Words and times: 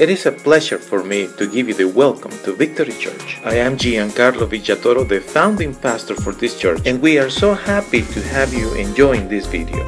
It 0.00 0.08
is 0.08 0.24
a 0.24 0.32
pleasure 0.32 0.78
for 0.78 1.04
me 1.04 1.28
to 1.36 1.46
give 1.46 1.68
you 1.68 1.74
the 1.74 1.84
welcome 1.84 2.30
to 2.44 2.54
Victory 2.54 2.94
Church. 2.94 3.38
I 3.44 3.56
am 3.56 3.76
Giancarlo 3.76 4.48
Villatoro, 4.48 5.06
the 5.06 5.20
founding 5.20 5.74
pastor 5.74 6.14
for 6.14 6.32
this 6.32 6.58
church, 6.58 6.80
and 6.86 7.00
we 7.02 7.18
are 7.18 7.28
so 7.28 7.52
happy 7.52 8.00
to 8.00 8.22
have 8.22 8.54
you 8.54 8.72
enjoying 8.72 9.28
this 9.28 9.44
video. 9.46 9.86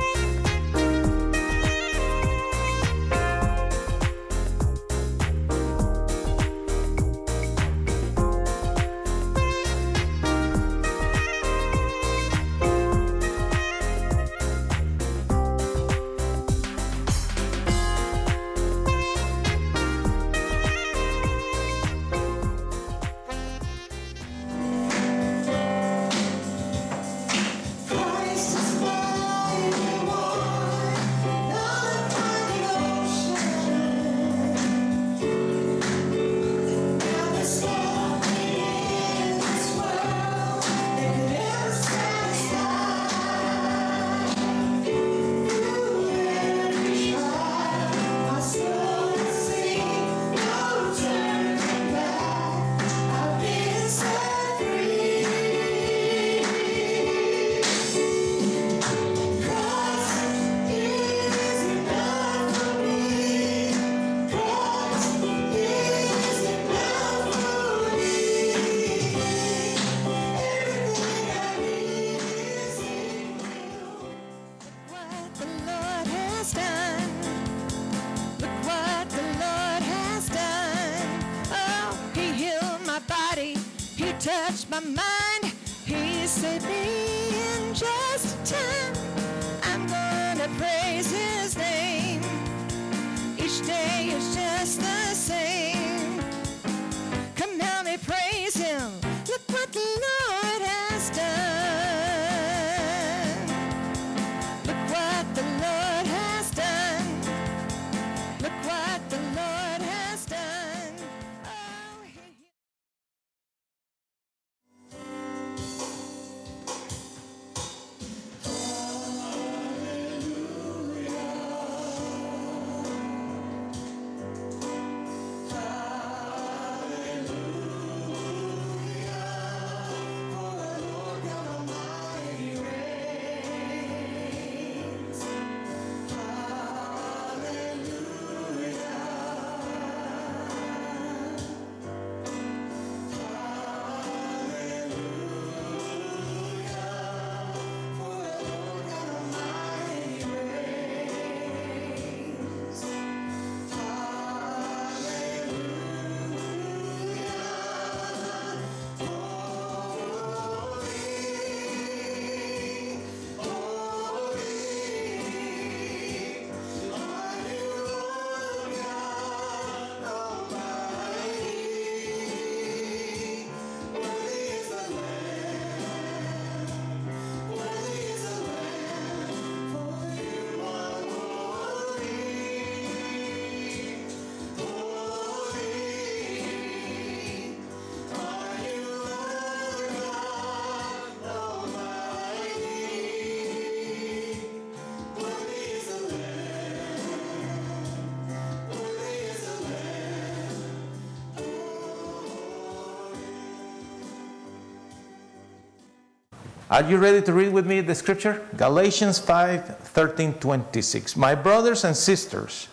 Are 206.75 206.83
you 206.83 206.97
ready 206.97 207.23
to 207.23 207.33
read 207.33 207.53
with 207.53 207.69
me 207.69 207.83
the 207.83 207.95
scripture? 207.95 208.45
Galatians 208.57 209.21
5 209.21 209.79
13 209.79 210.35
26. 210.35 211.17
My 211.17 211.33
brothers 211.33 211.85
and 211.85 211.97
sisters, 211.97 212.67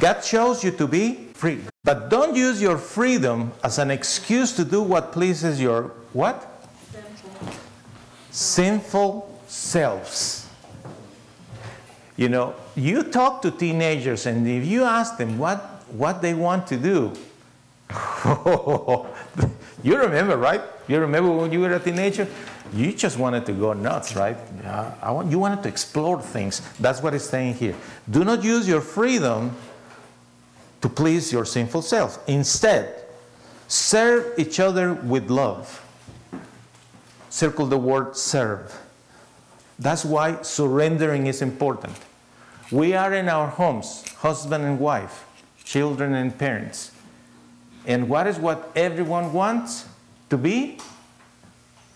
God 0.00 0.20
chose 0.20 0.64
you 0.64 0.70
to 0.70 0.88
be 0.88 1.28
free. 1.34 1.60
But 1.84 2.08
don't 2.08 2.34
use 2.34 2.62
your 2.62 2.78
freedom 2.78 3.52
as 3.62 3.78
an 3.78 3.90
excuse 3.90 4.52
to 4.52 4.64
do 4.64 4.80
what 4.80 5.12
pleases 5.12 5.60
your 5.60 5.92
what? 6.14 6.66
Sinful 8.30 9.38
selves. 9.46 10.48
You 12.16 12.30
know, 12.30 12.54
you 12.74 13.02
talk 13.02 13.42
to 13.42 13.50
teenagers 13.50 14.24
and 14.24 14.48
if 14.48 14.64
you 14.64 14.84
ask 14.84 15.18
them 15.18 15.36
what, 15.36 15.84
what 15.92 16.22
they 16.22 16.32
want 16.32 16.66
to 16.68 16.78
do, 16.78 17.12
oh, 17.90 19.11
you 19.82 19.98
remember, 19.98 20.36
right? 20.36 20.60
You 20.88 21.00
remember 21.00 21.30
when 21.30 21.52
you 21.52 21.60
were 21.60 21.72
a 21.72 21.80
teenager? 21.80 22.26
You 22.72 22.92
just 22.92 23.18
wanted 23.18 23.44
to 23.46 23.52
go 23.52 23.72
nuts, 23.72 24.16
right? 24.16 24.36
Yeah, 24.62 24.94
I 25.02 25.10
want, 25.10 25.30
you 25.30 25.38
wanted 25.38 25.62
to 25.62 25.68
explore 25.68 26.20
things. 26.20 26.60
That's 26.78 27.02
what 27.02 27.14
it's 27.14 27.24
saying 27.24 27.54
here. 27.54 27.74
Do 28.10 28.24
not 28.24 28.42
use 28.42 28.66
your 28.66 28.80
freedom 28.80 29.54
to 30.80 30.88
please 30.88 31.32
your 31.32 31.44
sinful 31.44 31.82
self. 31.82 32.18
Instead, 32.28 32.94
serve 33.68 34.38
each 34.38 34.58
other 34.60 34.94
with 34.94 35.30
love. 35.30 35.84
Circle 37.30 37.66
the 37.66 37.78
word 37.78 38.16
serve. 38.16 38.78
That's 39.78 40.04
why 40.04 40.42
surrendering 40.42 41.26
is 41.26 41.42
important. 41.42 41.96
We 42.70 42.94
are 42.94 43.12
in 43.12 43.28
our 43.28 43.48
homes, 43.48 44.04
husband 44.18 44.64
and 44.64 44.78
wife, 44.78 45.26
children 45.64 46.14
and 46.14 46.36
parents. 46.36 46.92
And 47.86 48.08
what 48.08 48.26
is 48.26 48.38
what 48.38 48.70
everyone 48.76 49.32
wants 49.32 49.86
to 50.30 50.38
be? 50.38 50.78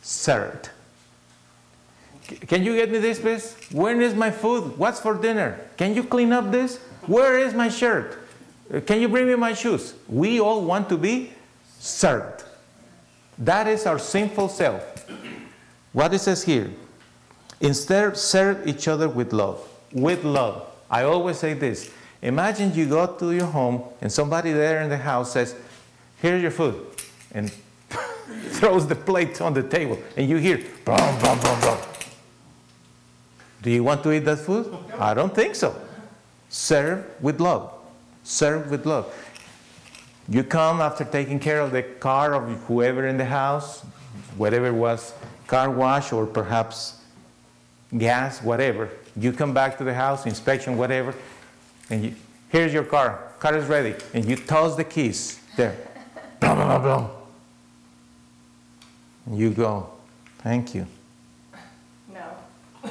Served. 0.02 0.70
Can 2.48 2.64
you 2.64 2.74
get 2.74 2.90
me 2.90 2.98
this, 2.98 3.20
please? 3.20 3.54
Where 3.70 4.00
is 4.00 4.14
my 4.14 4.30
food? 4.30 4.76
What's 4.76 5.00
for 5.00 5.14
dinner? 5.14 5.60
Can 5.76 5.94
you 5.94 6.02
clean 6.02 6.32
up 6.32 6.50
this? 6.50 6.78
Where 7.06 7.38
is 7.38 7.54
my 7.54 7.68
shirt? 7.68 8.18
Uh, 8.72 8.80
Can 8.80 9.00
you 9.00 9.08
bring 9.08 9.26
me 9.26 9.36
my 9.36 9.52
shoes? 9.52 9.94
We 10.08 10.40
all 10.40 10.64
want 10.64 10.88
to 10.88 10.96
be 10.96 11.30
served. 11.78 12.42
That 13.38 13.68
is 13.68 13.86
our 13.86 13.98
sinful 13.98 14.48
self. 14.48 14.82
What 15.92 16.12
it 16.12 16.18
says 16.18 16.42
here? 16.42 16.70
Instead, 17.60 18.16
serve 18.16 18.66
each 18.66 18.88
other 18.88 19.08
with 19.08 19.32
love. 19.32 19.66
With 19.92 20.24
love. 20.24 20.66
I 20.90 21.04
always 21.04 21.38
say 21.38 21.54
this. 21.54 21.90
Imagine 22.22 22.74
you 22.74 22.86
go 22.86 23.06
to 23.06 23.32
your 23.32 23.46
home 23.46 23.84
and 24.00 24.12
somebody 24.12 24.52
there 24.52 24.82
in 24.82 24.88
the 24.88 24.96
house 24.96 25.32
says, 25.32 25.54
Here's 26.20 26.42
your 26.42 26.50
food, 26.50 26.86
and 27.32 27.50
throws 28.50 28.86
the 28.86 28.94
plate 28.94 29.40
on 29.40 29.54
the 29.54 29.62
table, 29.62 29.98
and 30.16 30.28
you 30.28 30.36
hear, 30.36 30.58
boom, 30.84 31.18
boom, 31.20 31.38
boom, 31.40 31.60
boom. 31.60 31.78
Do 33.62 33.70
you 33.70 33.84
want 33.84 34.02
to 34.04 34.12
eat 34.12 34.20
that 34.20 34.38
food? 34.38 34.74
I 34.98 35.14
don't 35.14 35.34
think 35.34 35.54
so. 35.54 35.74
Serve 36.48 37.04
with 37.20 37.40
love. 37.40 37.72
Serve 38.22 38.70
with 38.70 38.86
love. 38.86 39.12
You 40.28 40.42
come 40.42 40.80
after 40.80 41.04
taking 41.04 41.38
care 41.38 41.60
of 41.60 41.72
the 41.72 41.82
car 41.82 42.34
of 42.34 42.48
whoever 42.64 43.06
in 43.06 43.16
the 43.16 43.24
house, 43.24 43.82
whatever 44.36 44.72
was, 44.72 45.12
car 45.46 45.70
wash 45.70 46.12
or 46.12 46.26
perhaps 46.26 47.00
gas, 47.96 48.42
whatever. 48.42 48.90
You 49.16 49.32
come 49.32 49.54
back 49.54 49.78
to 49.78 49.84
the 49.84 49.94
house, 49.94 50.26
inspection, 50.26 50.76
whatever, 50.76 51.14
and 51.90 52.04
you, 52.04 52.14
here's 52.48 52.72
your 52.72 52.84
car. 52.84 53.32
Car 53.38 53.56
is 53.56 53.66
ready. 53.66 53.94
And 54.14 54.24
you 54.24 54.36
toss 54.36 54.76
the 54.76 54.84
keys 54.84 55.40
there. 55.56 55.76
Blah, 56.40 56.54
blah, 56.54 56.66
blah, 56.66 56.78
blah. 56.78 57.10
And 59.26 59.38
you 59.38 59.50
go, 59.50 59.90
thank 60.38 60.74
you. 60.74 60.86
No. 62.12 62.24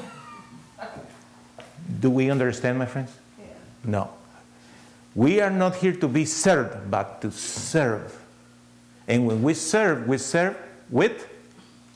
Do 2.00 2.10
we 2.10 2.30
understand, 2.30 2.78
my 2.78 2.86
friends? 2.86 3.12
Yeah. 3.40 3.46
No. 3.84 4.10
We 5.16 5.40
are 5.40 5.50
not 5.50 5.76
here 5.76 5.94
to 5.94 6.08
be 6.08 6.26
served, 6.26 6.92
but 6.92 7.22
to 7.22 7.32
serve. 7.32 8.20
And 9.08 9.26
when 9.26 9.42
we 9.42 9.54
serve, 9.54 10.08
we 10.08 10.18
serve 10.18 10.58
with 10.90 11.28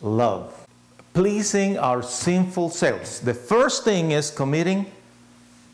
love, 0.02 0.68
pleasing 1.14 1.78
our 1.78 2.02
sinful 2.02 2.70
selves. 2.70 3.20
The 3.20 3.34
first 3.34 3.84
thing 3.84 4.12
is 4.12 4.32
committing 4.32 4.86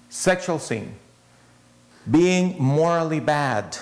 sexual 0.10 0.60
sin, 0.60 0.96
being 2.10 2.56
morally 2.58 3.20
bad, 3.20 3.78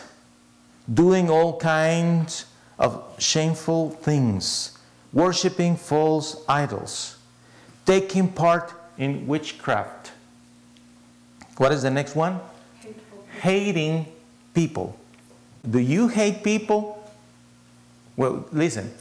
doing 0.92 1.30
all 1.30 1.58
kinds 1.58 2.46
of 2.80 3.04
shameful 3.20 3.92
things, 3.92 4.78
worshiping 5.12 5.76
false 5.78 6.44
idols, 6.48 7.18
taking 7.86 8.28
part 8.28 8.74
in 8.98 9.28
witchcraft. 9.28 10.12
What 11.58 11.72
is 11.72 11.84
the 11.84 11.92
next 11.92 12.16
one? 12.16 12.40
Hating 13.42 14.08
people. 14.54 14.98
Do 15.70 15.80
you 15.80 16.08
hate 16.08 16.44
people? 16.44 17.08
Well, 18.18 18.46
listen, 18.52 18.94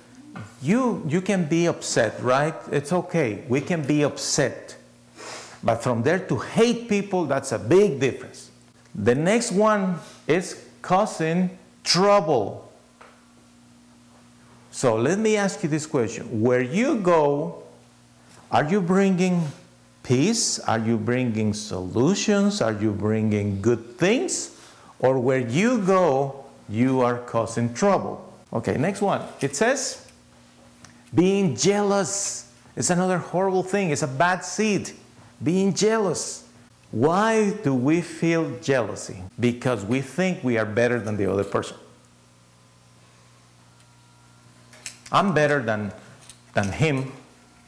you, 0.62 1.02
you 1.08 1.20
can 1.20 1.44
be 1.46 1.66
upset, 1.66 2.20
right? 2.22 2.54
It's 2.70 2.92
okay. 2.92 3.44
We 3.48 3.60
can 3.60 3.82
be 3.82 4.02
upset. 4.02 4.76
But 5.62 5.82
from 5.82 6.02
there 6.02 6.18
to 6.18 6.38
hate 6.38 6.88
people, 6.88 7.26
that's 7.26 7.52
a 7.52 7.58
big 7.58 8.00
difference. 8.00 8.50
The 8.94 9.14
next 9.14 9.52
one 9.52 9.98
is 10.26 10.64
causing 10.82 11.58
trouble. 11.84 12.72
So 14.70 14.96
let 14.96 15.18
me 15.18 15.36
ask 15.36 15.62
you 15.62 15.68
this 15.68 15.86
question. 15.86 16.40
Where 16.40 16.62
you 16.62 16.96
go, 16.98 17.62
are 18.50 18.64
you 18.64 18.80
bringing 18.80 19.42
peace? 20.02 20.58
Are 20.60 20.78
you 20.78 20.96
bringing 20.96 21.54
solutions? 21.54 22.60
Are 22.60 22.72
you 22.72 22.92
bringing 22.92 23.60
good 23.60 23.98
things? 23.98 24.58
Or 24.98 25.18
where 25.18 25.40
you 25.40 25.82
go, 25.82 26.44
you 26.68 27.00
are 27.00 27.18
causing 27.18 27.74
trouble. 27.74 28.32
Okay, 28.52 28.76
next 28.76 29.00
one. 29.02 29.22
It 29.40 29.56
says, 29.56 30.06
being 31.14 31.56
jealous 31.56 32.50
is 32.76 32.90
another 32.90 33.18
horrible 33.18 33.62
thing. 33.62 33.90
It's 33.90 34.02
a 34.02 34.06
bad 34.08 34.44
seed. 34.44 34.92
Being 35.42 35.74
jealous. 35.74 36.48
Why 36.92 37.50
do 37.50 37.74
we 37.74 38.02
feel 38.02 38.58
jealousy? 38.60 39.22
Because 39.40 39.84
we 39.84 40.02
think 40.02 40.44
we 40.44 40.58
are 40.58 40.66
better 40.66 41.00
than 41.00 41.16
the 41.16 41.30
other 41.30 41.42
person. 41.42 41.78
I'm 45.10 45.34
better 45.34 45.62
than, 45.62 45.92
than 46.52 46.70
him, 46.70 47.12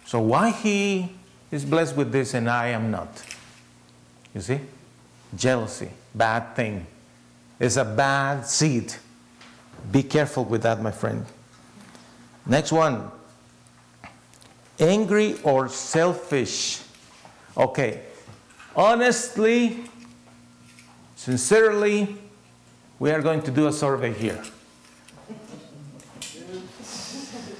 so 0.06 0.20
why 0.20 0.50
he 0.50 1.10
is 1.50 1.64
blessed 1.64 1.96
with 1.96 2.12
this 2.12 2.34
and 2.34 2.48
I 2.48 2.68
am 2.68 2.90
not? 2.90 3.22
You 4.34 4.42
see? 4.42 4.60
Jealousy, 5.36 5.90
bad 6.14 6.54
thing. 6.54 6.86
It's 7.58 7.76
a 7.76 7.84
bad 7.84 8.46
seed. 8.46 8.94
Be 9.90 10.02
careful 10.02 10.44
with 10.44 10.62
that, 10.62 10.82
my 10.82 10.90
friend. 10.90 11.24
Next 12.46 12.72
one. 12.72 13.10
Angry 14.78 15.38
or 15.42 15.68
selfish. 15.68 16.82
Okay. 17.56 18.02
Honestly, 18.76 19.84
sincerely, 21.14 22.16
we 22.98 23.10
are 23.10 23.22
going 23.22 23.42
to 23.42 23.50
do 23.50 23.68
a 23.68 23.72
survey 23.72 24.12
here. 24.12 24.42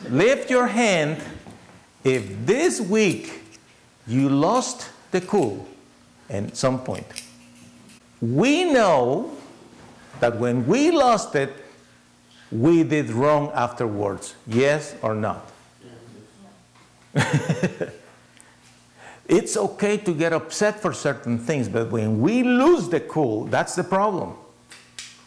Lift 0.08 0.50
your 0.50 0.66
hand 0.66 1.22
if 2.02 2.44
this 2.44 2.80
week 2.80 3.42
you 4.06 4.28
lost 4.28 4.90
the 5.12 5.20
cool 5.20 5.66
at 6.28 6.56
some 6.56 6.82
point. 6.82 7.06
We 8.20 8.64
know 8.64 9.36
that 10.20 10.36
when 10.36 10.66
we 10.66 10.90
lost 10.90 11.34
it, 11.34 11.52
we 12.50 12.82
did 12.82 13.10
wrong 13.10 13.50
afterwards. 13.54 14.34
Yes 14.46 14.94
or 15.02 15.14
not? 15.14 15.50
it's 19.26 19.56
okay 19.56 19.96
to 19.98 20.12
get 20.12 20.32
upset 20.32 20.80
for 20.80 20.92
certain 20.92 21.38
things, 21.38 21.68
but 21.68 21.90
when 21.90 22.20
we 22.20 22.42
lose 22.42 22.88
the 22.88 23.00
cool, 23.00 23.44
that's 23.44 23.74
the 23.74 23.84
problem. 23.84 24.34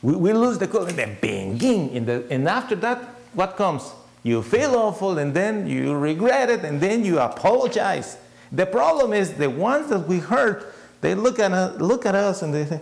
We, 0.02 0.16
we 0.16 0.34
lose 0.34 0.58
the 0.58 0.68
cool 0.68 0.86
and 0.86 0.98
then 0.98 1.18
banging. 1.20 1.92
In 1.92 2.06
the, 2.06 2.26
and 2.30 2.48
after 2.48 2.76
that, 2.76 3.00
what 3.34 3.58
comes? 3.58 3.92
You 4.24 4.44
feel 4.44 4.76
awful 4.76 5.18
and 5.18 5.34
then 5.34 5.68
you 5.68 5.96
regret 5.96 6.50
it 6.50 6.64
and 6.64 6.80
then 6.80 7.04
you 7.04 7.20
apologize. 7.20 8.18
The 8.52 8.66
problem 8.66 9.14
is 9.14 9.34
the 9.34 9.50
ones 9.50 9.90
that 9.90 10.08
we 10.08 10.20
hurt, 10.20 10.74
they 11.02 11.16
look 11.16 11.40
at, 11.40 11.52
us, 11.52 11.80
look 11.80 12.06
at 12.06 12.16
us 12.16 12.42
and 12.42 12.54
they 12.54 12.66
say, 12.66 12.82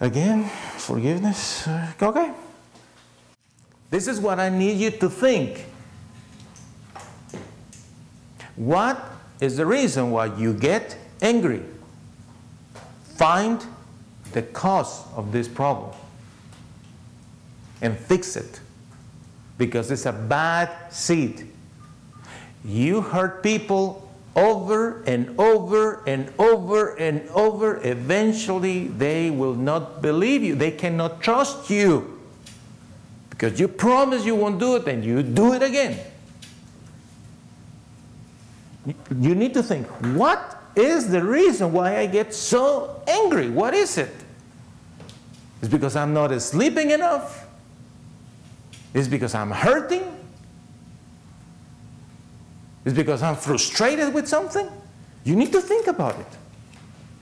again, 0.00 0.48
forgiveness? 0.76 1.66
Uh, 1.66 1.92
Okay. 2.00 2.32
This 3.90 4.06
is 4.06 4.20
what 4.20 4.38
I 4.38 4.48
need 4.48 4.78
you 4.78 4.92
to 4.92 5.10
think. 5.10 5.66
What 8.54 9.04
is 9.40 9.56
the 9.56 9.66
reason 9.66 10.10
why 10.10 10.26
you 10.36 10.52
get 10.52 10.96
angry? 11.22 11.62
Find 13.16 13.64
the 14.32 14.42
cause 14.42 15.02
of 15.16 15.32
this 15.32 15.48
problem 15.48 15.92
and 17.82 17.96
fix 17.96 18.36
it 18.36 18.60
because 19.58 19.90
it's 19.90 20.06
a 20.06 20.12
bad 20.12 20.70
seed. 20.92 21.48
You 22.64 23.00
hurt 23.00 23.42
people 23.42 24.10
over 24.36 25.02
and 25.04 25.38
over 25.38 26.02
and 26.06 26.32
over 26.38 26.94
and 26.94 27.28
over. 27.30 27.80
Eventually, 27.82 28.88
they 28.88 29.30
will 29.30 29.54
not 29.54 30.02
believe 30.02 30.42
you, 30.42 30.54
they 30.54 30.70
cannot 30.70 31.22
trust 31.22 31.70
you 31.70 32.18
because 33.30 33.58
you 33.58 33.68
promise 33.68 34.24
you 34.24 34.34
won't 34.34 34.60
do 34.60 34.76
it 34.76 34.86
and 34.86 35.04
you 35.04 35.22
do 35.22 35.54
it 35.54 35.62
again. 35.62 35.98
You 38.86 39.34
need 39.34 39.54
to 39.54 39.62
think 39.62 39.86
what 40.16 40.58
is 40.74 41.08
the 41.08 41.22
reason 41.22 41.72
why 41.72 41.98
I 41.98 42.06
get 42.06 42.34
so 42.34 43.02
angry? 43.06 43.50
What 43.50 43.74
is 43.74 43.98
it? 43.98 44.14
It's 45.60 45.70
because 45.70 45.96
I'm 45.96 46.14
not 46.14 46.40
sleeping 46.40 46.90
enough? 46.90 47.46
It's 48.94 49.08
because 49.08 49.34
I'm 49.34 49.50
hurting? 49.50 50.04
It's 52.84 52.94
because 52.94 53.22
I'm 53.22 53.36
frustrated 53.36 54.14
with 54.14 54.26
something? 54.26 54.68
You 55.24 55.36
need 55.36 55.52
to 55.52 55.60
think 55.60 55.86
about 55.86 56.18
it. 56.18 56.26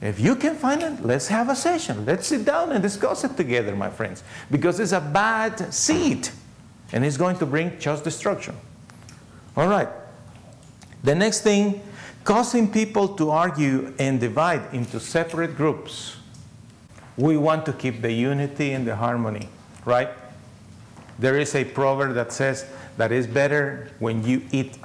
If 0.01 0.19
you 0.19 0.35
can 0.37 0.55
find 0.55 0.81
it, 0.81 1.05
let's 1.05 1.27
have 1.27 1.49
a 1.49 1.55
session. 1.55 2.05
Let's 2.05 2.27
sit 2.27 2.45
down 2.45 2.71
and 2.71 2.81
discuss 2.81 3.25
it 3.25 3.35
together, 3.35 3.75
my 3.75 3.89
friends. 3.89 4.23
Because 4.49 4.79
it's 4.79 4.93
a 4.93 5.01
bad 5.01 5.73
seed 5.73 6.29
and 6.93 7.03
it's 7.03 7.17
going 7.17 7.37
to 7.39 7.45
bring 7.45 7.77
just 7.79 8.05
destruction. 8.05 8.55
All 9.57 9.67
right. 9.67 9.89
The 11.03 11.15
next 11.15 11.41
thing, 11.41 11.81
causing 12.23 12.71
people 12.71 13.07
to 13.15 13.31
argue 13.31 13.93
and 13.99 14.19
divide 14.19 14.73
into 14.73 14.99
separate 14.99 15.55
groups. 15.55 16.17
We 17.17 17.37
want 17.37 17.65
to 17.65 17.73
keep 17.73 18.01
the 18.01 18.11
unity 18.11 18.71
and 18.73 18.85
the 18.85 18.95
harmony, 18.95 19.49
right? 19.85 20.09
There 21.17 21.37
is 21.37 21.55
a 21.55 21.65
proverb 21.65 22.15
that 22.15 22.31
says 22.31 22.65
that 22.97 23.11
it's 23.11 23.27
better 23.27 23.91
when 23.99 24.25
you 24.25 24.41
eat 24.51 24.77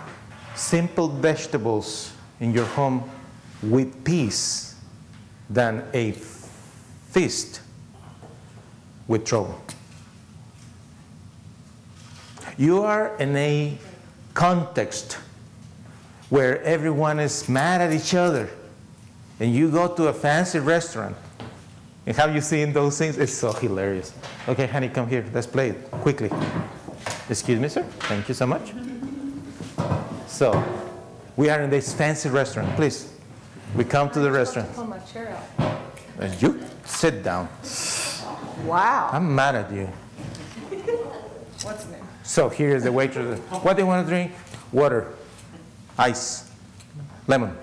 simple 0.54 1.08
vegetables 1.08 2.12
in 2.40 2.52
your 2.52 2.66
home 2.66 3.08
with 3.62 4.04
peace 4.04 4.74
than 5.50 5.84
a 5.92 6.12
feast 7.10 7.60
with 9.06 9.24
trouble. 9.24 9.60
You 12.56 12.82
are 12.82 13.16
in 13.18 13.36
a 13.36 13.76
context 14.34 15.18
where 16.34 16.60
everyone 16.64 17.20
is 17.20 17.48
mad 17.48 17.80
at 17.80 17.92
each 17.92 18.12
other, 18.12 18.50
and 19.38 19.54
you 19.54 19.70
go 19.70 19.86
to 19.86 20.08
a 20.08 20.12
fancy 20.12 20.58
restaurant 20.58 21.16
And 22.06 22.16
have 22.16 22.34
you 22.34 22.40
seen 22.40 22.72
those 22.72 22.98
things? 22.98 23.16
It's 23.16 23.32
so 23.32 23.52
hilarious. 23.52 24.12
Okay, 24.48 24.66
honey, 24.66 24.88
come 24.88 25.08
here. 25.08 25.24
Let's 25.32 25.46
play 25.46 25.70
it 25.70 25.90
quickly. 26.02 26.30
Excuse 27.30 27.60
me, 27.60 27.68
sir. 27.68 27.84
Thank 28.10 28.28
you 28.28 28.34
so 28.34 28.46
much. 28.46 28.72
So, 30.26 30.50
we 31.36 31.50
are 31.50 31.62
in 31.62 31.70
this 31.70 31.94
fancy 31.94 32.28
restaurant. 32.28 32.74
Please, 32.74 33.14
we 33.76 33.84
come 33.84 34.10
to 34.10 34.18
the 34.18 34.30
restaurant. 34.30 34.74
Pull 34.74 34.86
my 34.86 34.98
chair 34.98 35.38
out. 35.58 35.78
And 36.18 36.42
you 36.42 36.60
sit 36.84 37.22
down. 37.22 37.48
Wow. 38.66 39.08
I'm 39.12 39.32
mad 39.32 39.54
at 39.54 39.72
you. 39.72 39.86
What's 41.62 41.86
new? 41.86 41.96
So 42.24 42.48
here 42.48 42.74
is 42.74 42.82
the 42.82 42.92
waitress. 42.92 43.38
What 43.62 43.76
do 43.76 43.82
you 43.82 43.86
want 43.86 44.04
to 44.04 44.10
drink? 44.10 44.32
Water, 44.72 45.14
ice, 45.98 46.50
lemon, 47.26 47.56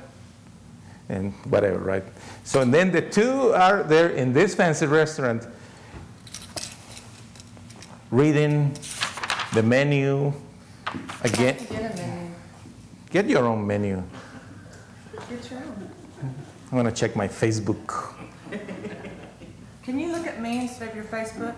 and 1.10 1.34
whatever, 1.46 1.80
right? 1.80 2.04
So 2.44 2.62
and 2.62 2.74
then 2.74 2.92
the 2.92 3.02
two 3.02 3.54
are 3.54 3.84
there 3.84 4.10
in 4.10 4.34
this 4.34 4.56
fancy 4.56 4.86
restaurant 4.86 5.48
reading 8.10 8.76
the 9.54 9.64
menu 9.64 10.34
again. 11.24 11.58
Get 11.70 11.96
menu. 11.96 12.32
Get 13.10 13.28
your 13.28 13.46
own 13.46 13.66
menu. 13.66 14.04
Get 15.30 15.52
your 15.52 15.60
own. 15.60 15.90
I'm 16.72 16.78
going 16.78 16.86
to 16.86 16.92
check 16.92 17.16
my 17.16 17.28
Facebook. 17.28 18.14
Can 19.84 20.00
you 20.00 20.12
look 20.12 20.26
at 20.26 20.42
me 20.42 20.62
instead 20.62 20.90
of 20.90 20.96
your 20.96 21.04
Facebook? 21.06 21.56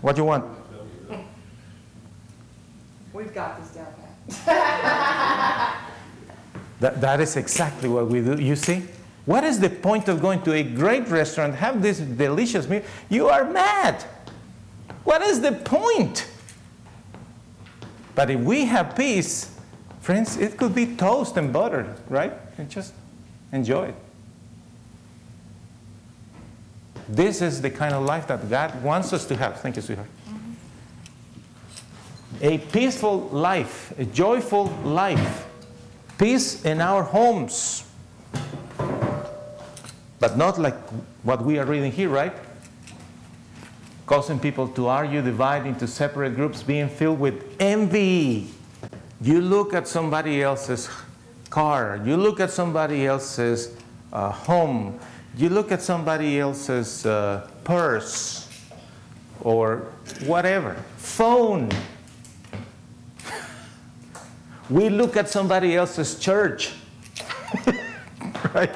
What 0.00 0.16
do 0.16 0.22
you 0.22 0.26
want? 0.26 0.44
We've 3.12 3.34
got 3.34 3.60
this 3.60 3.70
down 3.70 3.86
pat. 3.86 4.09
That, 6.80 7.00
that 7.02 7.20
is 7.20 7.36
exactly 7.36 7.88
what 7.88 8.08
we 8.08 8.22
do. 8.22 8.40
You 8.42 8.56
see? 8.56 8.82
What 9.26 9.44
is 9.44 9.60
the 9.60 9.68
point 9.68 10.08
of 10.08 10.20
going 10.20 10.42
to 10.42 10.54
a 10.54 10.62
great 10.62 11.06
restaurant, 11.08 11.54
have 11.54 11.82
this 11.82 12.00
delicious 12.00 12.66
meal? 12.66 12.82
You 13.10 13.28
are 13.28 13.44
mad. 13.44 14.02
What 15.04 15.22
is 15.22 15.40
the 15.40 15.52
point? 15.52 16.26
But 18.14 18.30
if 18.30 18.40
we 18.40 18.64
have 18.64 18.96
peace, 18.96 19.56
friends, 20.00 20.36
it 20.36 20.56
could 20.56 20.74
be 20.74 20.96
toast 20.96 21.36
and 21.36 21.52
butter, 21.52 21.94
right? 22.08 22.32
And 22.58 22.70
just 22.70 22.94
enjoy 23.52 23.88
it. 23.88 23.94
This 27.08 27.42
is 27.42 27.60
the 27.60 27.70
kind 27.70 27.94
of 27.94 28.04
life 28.04 28.26
that 28.28 28.48
God 28.48 28.82
wants 28.82 29.12
us 29.12 29.26
to 29.26 29.36
have. 29.36 29.60
Thank 29.60 29.76
you, 29.76 29.82
sweetheart. 29.82 30.08
A 32.42 32.58
peaceful 32.58 33.28
life, 33.28 33.92
a 33.98 34.04
joyful 34.04 34.66
life 34.84 35.46
peace 36.20 36.66
in 36.66 36.82
our 36.82 37.02
homes. 37.02 37.82
But 40.18 40.36
not 40.36 40.58
like 40.58 40.76
what 41.22 41.42
we 41.42 41.58
are 41.58 41.64
reading 41.64 41.90
here, 41.90 42.10
right? 42.10 42.34
Causing 44.04 44.38
people 44.38 44.68
to 44.68 44.88
argue, 44.88 45.22
divide 45.22 45.64
into 45.64 45.86
separate 45.86 46.34
groups, 46.34 46.62
being 46.62 46.90
filled 46.90 47.20
with 47.20 47.56
envy. 47.58 48.50
You 49.22 49.40
look 49.40 49.72
at 49.72 49.88
somebody 49.88 50.42
else's 50.42 50.90
car, 51.48 51.98
you 52.04 52.18
look 52.18 52.38
at 52.38 52.50
somebody 52.50 53.06
else's 53.06 53.74
uh, 54.12 54.30
home, 54.30 55.00
you 55.38 55.48
look 55.48 55.72
at 55.72 55.80
somebody 55.80 56.38
else's 56.38 57.06
uh, 57.06 57.48
purse 57.64 58.46
or 59.40 59.86
whatever, 60.26 60.74
phone. 60.98 61.70
We 64.70 64.88
look 64.88 65.16
at 65.16 65.28
somebody 65.28 65.74
else's 65.74 66.16
church, 66.16 66.72
right? 68.54 68.70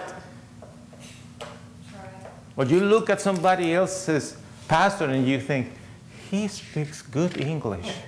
Or 2.56 2.64
you 2.64 2.80
look 2.80 3.08
at 3.10 3.20
somebody 3.20 3.72
else's 3.72 4.36
pastor 4.66 5.04
and 5.04 5.26
you 5.26 5.40
think, 5.40 5.70
he 6.30 6.48
speaks 6.48 7.00
good 7.00 7.40
English. 7.40 7.86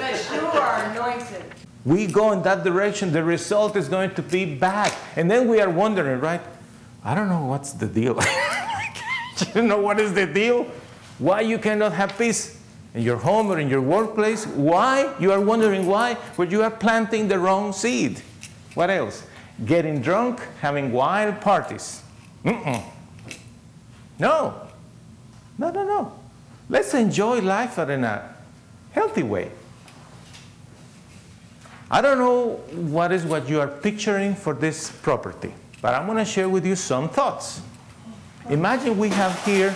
But 0.00 0.32
you 0.32 0.46
are 0.46 0.84
anointed. 0.90 1.44
We 1.84 2.06
go 2.06 2.32
in 2.32 2.42
that 2.42 2.62
direction, 2.62 3.12
the 3.12 3.24
result 3.24 3.76
is 3.76 3.88
going 3.88 4.14
to 4.14 4.22
be 4.22 4.44
bad. 4.44 4.92
And 5.16 5.30
then 5.30 5.48
we 5.48 5.60
are 5.60 5.70
wondering, 5.70 6.20
right? 6.20 6.40
I 7.04 7.14
don't 7.14 7.28
know 7.28 7.44
what's 7.44 7.72
the 7.72 7.86
deal. 7.86 8.18
you 9.54 9.62
know 9.62 9.78
what 9.78 9.98
is 9.98 10.12
the 10.14 10.26
deal? 10.26 10.66
Why 11.18 11.40
you 11.40 11.58
cannot 11.58 11.92
have 11.92 12.16
peace 12.16 12.59
in 12.94 13.02
your 13.02 13.16
home 13.16 13.48
or 13.48 13.58
in 13.58 13.68
your 13.68 13.80
workplace? 13.80 14.46
Why? 14.46 15.14
You 15.20 15.32
are 15.32 15.40
wondering 15.40 15.86
why? 15.86 16.16
Well, 16.36 16.48
you 16.48 16.62
are 16.62 16.70
planting 16.70 17.28
the 17.28 17.38
wrong 17.38 17.72
seed. 17.72 18.20
What 18.74 18.90
else? 18.90 19.24
Getting 19.64 20.00
drunk, 20.00 20.40
having 20.60 20.92
wild 20.92 21.40
parties. 21.40 22.02
Mm-mm. 22.44 22.82
No. 24.18 24.68
No, 25.58 25.70
no, 25.70 25.84
no. 25.84 26.12
Let's 26.68 26.94
enjoy 26.94 27.40
life 27.40 27.78
in 27.78 28.04
a 28.04 28.06
uh, 28.06 28.22
healthy 28.92 29.22
way. 29.22 29.50
I 31.90 32.00
don't 32.00 32.18
know 32.18 32.52
what 32.92 33.10
is 33.10 33.24
what 33.24 33.48
you 33.48 33.60
are 33.60 33.66
picturing 33.66 34.36
for 34.36 34.54
this 34.54 34.90
property, 34.90 35.52
but 35.82 35.94
I'm 35.94 36.06
going 36.06 36.18
to 36.18 36.24
share 36.24 36.48
with 36.48 36.64
you 36.64 36.76
some 36.76 37.08
thoughts. 37.08 37.60
Imagine 38.48 38.96
we 38.96 39.08
have 39.08 39.44
here 39.44 39.74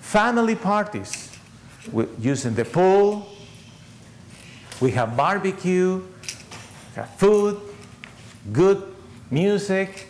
family 0.00 0.54
parties 0.54 1.25
with 1.92 2.08
using 2.24 2.54
the 2.54 2.64
pool, 2.64 3.28
we 4.80 4.90
have 4.92 5.16
barbecue, 5.16 6.02
have 6.94 7.10
food, 7.16 7.60
good 8.52 8.94
music, 9.30 10.08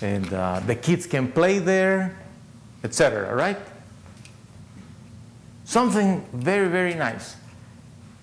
and 0.00 0.32
uh, 0.32 0.60
the 0.60 0.74
kids 0.74 1.06
can 1.06 1.30
play 1.30 1.58
there, 1.58 2.16
etc. 2.84 3.34
Right? 3.34 3.58
Something 5.64 6.24
very, 6.32 6.68
very 6.68 6.94
nice. 6.94 7.36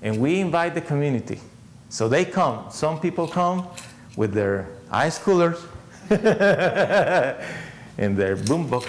And 0.02 0.20
we 0.20 0.40
invite 0.40 0.76
the 0.76 0.82
community. 0.82 1.40
So 1.90 2.08
they 2.08 2.24
come. 2.24 2.66
Some 2.70 3.00
people 3.00 3.28
come 3.28 3.68
with 4.16 4.34
their 4.34 4.68
ice 4.92 5.18
coolers 5.18 5.58
and 6.10 6.20
their 8.18 8.36
boombox. 8.38 8.86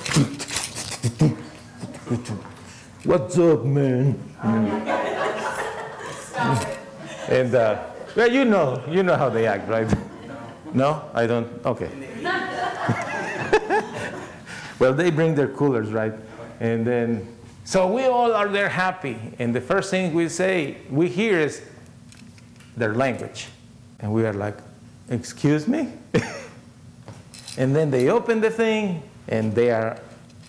What's 3.04 3.38
up, 3.38 3.64
man? 3.64 4.20
and 7.30 7.54
uh, 7.54 7.82
well, 8.14 8.30
you 8.30 8.44
know, 8.44 8.84
you 8.90 9.02
know 9.02 9.16
how 9.16 9.30
they 9.30 9.46
act, 9.46 9.66
right? 9.70 9.90
No, 10.74 11.08
I 11.14 11.26
don't. 11.26 11.48
Okay. 11.64 11.88
well, 14.78 14.92
they 14.92 15.10
bring 15.10 15.34
their 15.34 15.48
coolers, 15.48 15.92
right? 15.92 16.12
And 16.60 16.86
then, 16.86 17.26
so 17.64 17.90
we 17.90 18.04
all 18.04 18.34
are 18.34 18.48
there 18.48 18.68
happy. 18.68 19.16
And 19.38 19.54
the 19.54 19.62
first 19.62 19.90
thing 19.90 20.12
we 20.12 20.28
say, 20.28 20.76
we 20.90 21.08
hear 21.08 21.40
is 21.40 21.62
their 22.76 22.94
language. 22.94 23.48
And 24.00 24.12
we 24.12 24.26
are 24.26 24.34
like, 24.34 24.58
excuse 25.08 25.66
me? 25.66 25.90
and 27.56 27.74
then 27.74 27.90
they 27.90 28.10
open 28.10 28.42
the 28.42 28.50
thing 28.50 29.02
and 29.26 29.54
they 29.54 29.70
are 29.70 29.98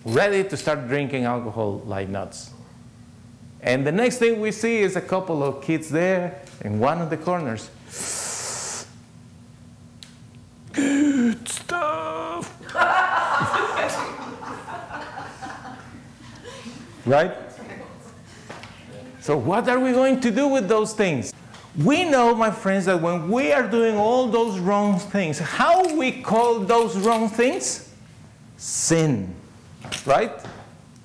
ready 0.06 0.44
to 0.44 0.58
start 0.58 0.88
drinking 0.88 1.26
alcohol 1.26 1.82
like 1.86 2.10
nuts. 2.10 2.52
And 3.62 3.86
the 3.86 3.92
next 3.92 4.18
thing 4.18 4.40
we 4.40 4.52
see 4.52 4.80
is 4.80 4.96
a 4.96 5.02
couple 5.02 5.44
of 5.44 5.62
kids 5.62 5.90
there 5.90 6.42
in 6.62 6.80
one 6.80 7.02
of 7.02 7.10
the 7.10 7.18
corners. 7.18 7.70
Good 10.74 11.48
stuff. 11.48 12.58
right? 17.06 17.36
So, 19.20 19.38
what 19.38 19.70
are 19.70 19.80
we 19.80 19.92
going 19.92 20.20
to 20.22 20.32
do 20.32 20.48
with 20.48 20.68
those 20.68 20.94
things? 20.94 21.32
We 21.78 22.04
know, 22.04 22.34
my 22.34 22.50
friends, 22.50 22.86
that 22.86 23.00
when 23.00 23.30
we 23.30 23.52
are 23.52 23.68
doing 23.68 23.96
all 23.96 24.28
those 24.28 24.60
wrong 24.60 24.98
things, 24.98 25.38
how 25.40 25.96
we 25.96 26.22
call 26.22 26.60
those 26.60 26.98
wrong 26.98 27.30
things? 27.30 27.94
Sin. 28.58 29.36
Right? 30.06 30.32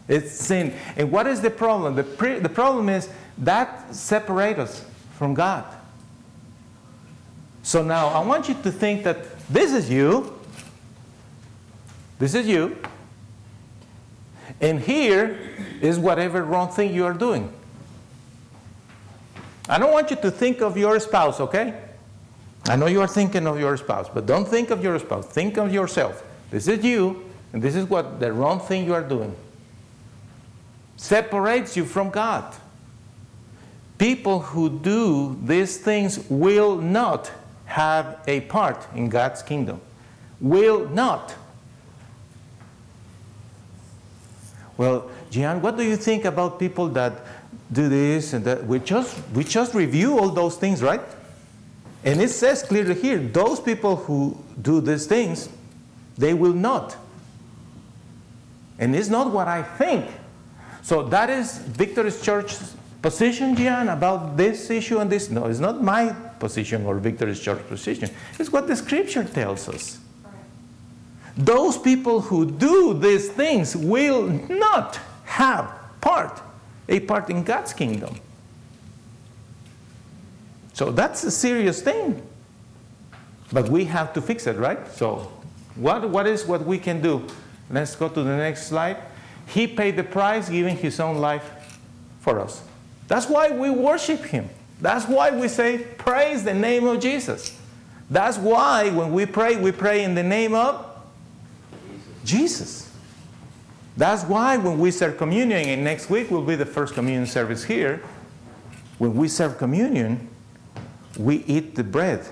It's 0.08 0.32
sin. 0.32 0.74
And 0.96 1.10
what 1.10 1.26
is 1.26 1.40
the 1.40 1.50
problem? 1.50 1.94
The, 1.96 2.04
pre- 2.04 2.38
the 2.38 2.48
problem 2.48 2.88
is 2.88 3.08
that 3.38 3.94
separates 3.94 4.58
us 4.58 4.84
from 5.14 5.34
God. 5.34 5.64
So 7.62 7.82
now 7.82 8.08
I 8.08 8.24
want 8.24 8.48
you 8.48 8.54
to 8.62 8.70
think 8.70 9.02
that 9.04 9.38
this 9.48 9.72
is 9.72 9.90
you. 9.90 10.32
This 12.18 12.34
is 12.34 12.46
you. 12.46 12.76
And 14.60 14.80
here 14.80 15.38
is 15.80 15.98
whatever 15.98 16.42
wrong 16.42 16.70
thing 16.70 16.94
you 16.94 17.04
are 17.04 17.12
doing. 17.12 17.52
I 19.68 19.78
don't 19.78 19.92
want 19.92 20.10
you 20.10 20.16
to 20.16 20.30
think 20.30 20.60
of 20.60 20.76
your 20.76 21.00
spouse, 21.00 21.40
okay? 21.40 21.74
I 22.68 22.76
know 22.76 22.86
you 22.86 23.00
are 23.00 23.08
thinking 23.08 23.46
of 23.46 23.58
your 23.58 23.76
spouse, 23.76 24.08
but 24.12 24.26
don't 24.26 24.46
think 24.46 24.70
of 24.70 24.82
your 24.82 24.98
spouse. 24.98 25.26
Think 25.26 25.56
of 25.56 25.72
yourself. 25.72 26.22
This 26.50 26.68
is 26.68 26.84
you, 26.84 27.25
and 27.52 27.62
this 27.62 27.74
is 27.74 27.88
what 27.88 28.20
the 28.20 28.32
wrong 28.32 28.60
thing 28.60 28.84
you 28.84 28.94
are 28.94 29.02
doing. 29.02 29.34
Separates 30.96 31.76
you 31.76 31.84
from 31.84 32.10
God. 32.10 32.54
People 33.98 34.40
who 34.40 34.68
do 34.68 35.38
these 35.42 35.78
things 35.78 36.18
will 36.28 36.76
not 36.76 37.30
have 37.66 38.18
a 38.26 38.40
part 38.42 38.86
in 38.94 39.08
God's 39.08 39.42
kingdom. 39.42 39.80
will 40.40 40.86
not. 40.90 41.34
Well, 44.76 45.10
Gian, 45.30 45.62
what 45.62 45.76
do 45.76 45.82
you 45.82 45.96
think 45.96 46.26
about 46.26 46.58
people 46.58 46.88
that 46.88 47.12
do 47.72 47.88
this 47.88 48.34
and 48.34 48.44
that? 48.44 48.66
We 48.66 48.78
just, 48.80 49.16
we 49.32 49.44
just 49.44 49.74
review 49.74 50.18
all 50.18 50.28
those 50.28 50.56
things, 50.56 50.82
right? 50.82 51.00
And 52.04 52.20
it 52.20 52.28
says 52.28 52.62
clearly 52.62 52.94
here 52.94 53.18
those 53.18 53.58
people 53.58 53.96
who 53.96 54.38
do 54.60 54.80
these 54.80 55.06
things, 55.06 55.48
they 56.18 56.34
will 56.34 56.52
not. 56.52 56.96
And 58.78 58.94
it's 58.94 59.08
not 59.08 59.32
what 59.32 59.48
I 59.48 59.62
think. 59.62 60.06
So 60.82 61.02
that 61.04 61.30
is 61.30 61.58
Victory's 61.58 62.20
Church's 62.20 62.76
position, 63.02 63.56
Gian, 63.56 63.88
about 63.88 64.36
this 64.36 64.70
issue 64.70 64.98
and 64.98 65.10
this. 65.10 65.30
No, 65.30 65.46
it's 65.46 65.58
not 65.58 65.82
my 65.82 66.14
position 66.38 66.84
or 66.86 66.96
Victory's 66.96 67.40
Church 67.40 67.66
position. 67.68 68.10
It's 68.38 68.52
what 68.52 68.66
the 68.66 68.76
scripture 68.76 69.24
tells 69.24 69.68
us. 69.68 69.98
Those 71.36 71.76
people 71.76 72.20
who 72.20 72.50
do 72.50 72.94
these 72.94 73.28
things 73.28 73.76
will 73.76 74.26
not 74.48 74.98
have 75.24 75.70
part, 76.00 76.40
a 76.88 77.00
part 77.00 77.30
in 77.30 77.42
God's 77.42 77.72
kingdom. 77.72 78.18
So 80.72 80.90
that's 80.90 81.24
a 81.24 81.30
serious 81.30 81.82
thing. 81.82 82.22
But 83.52 83.68
we 83.68 83.84
have 83.84 84.12
to 84.14 84.22
fix 84.22 84.46
it, 84.46 84.56
right? 84.56 84.86
So 84.92 85.30
what, 85.76 86.08
what 86.08 86.26
is 86.26 86.46
what 86.46 86.64
we 86.64 86.78
can 86.78 87.00
do? 87.00 87.26
Let's 87.70 87.96
go 87.96 88.08
to 88.08 88.22
the 88.22 88.36
next 88.36 88.68
slide. 88.68 88.98
He 89.48 89.66
paid 89.66 89.96
the 89.96 90.04
price, 90.04 90.48
giving 90.48 90.76
his 90.76 91.00
own 91.00 91.18
life 91.18 91.50
for 92.20 92.40
us. 92.40 92.62
That's 93.08 93.28
why 93.28 93.50
we 93.50 93.70
worship 93.70 94.20
him. 94.24 94.48
That's 94.80 95.06
why 95.06 95.30
we 95.30 95.48
say, 95.48 95.78
Praise 95.78 96.44
the 96.44 96.54
name 96.54 96.86
of 96.86 97.00
Jesus. 97.00 97.58
That's 98.10 98.38
why 98.38 98.90
when 98.90 99.12
we 99.12 99.26
pray, 99.26 99.56
we 99.56 99.72
pray 99.72 100.04
in 100.04 100.14
the 100.14 100.22
name 100.22 100.54
of 100.54 100.84
Jesus. 102.24 102.90
That's 103.96 104.24
why 104.24 104.56
when 104.58 104.78
we 104.78 104.90
serve 104.90 105.16
communion, 105.16 105.66
and 105.68 105.82
next 105.82 106.10
week 106.10 106.30
will 106.30 106.42
be 106.42 106.54
the 106.54 106.66
first 106.66 106.94
communion 106.94 107.26
service 107.26 107.64
here, 107.64 108.02
when 108.98 109.14
we 109.14 109.28
serve 109.28 109.58
communion, 109.58 110.28
we 111.18 111.36
eat 111.46 111.74
the 111.74 111.84
bread 111.84 112.26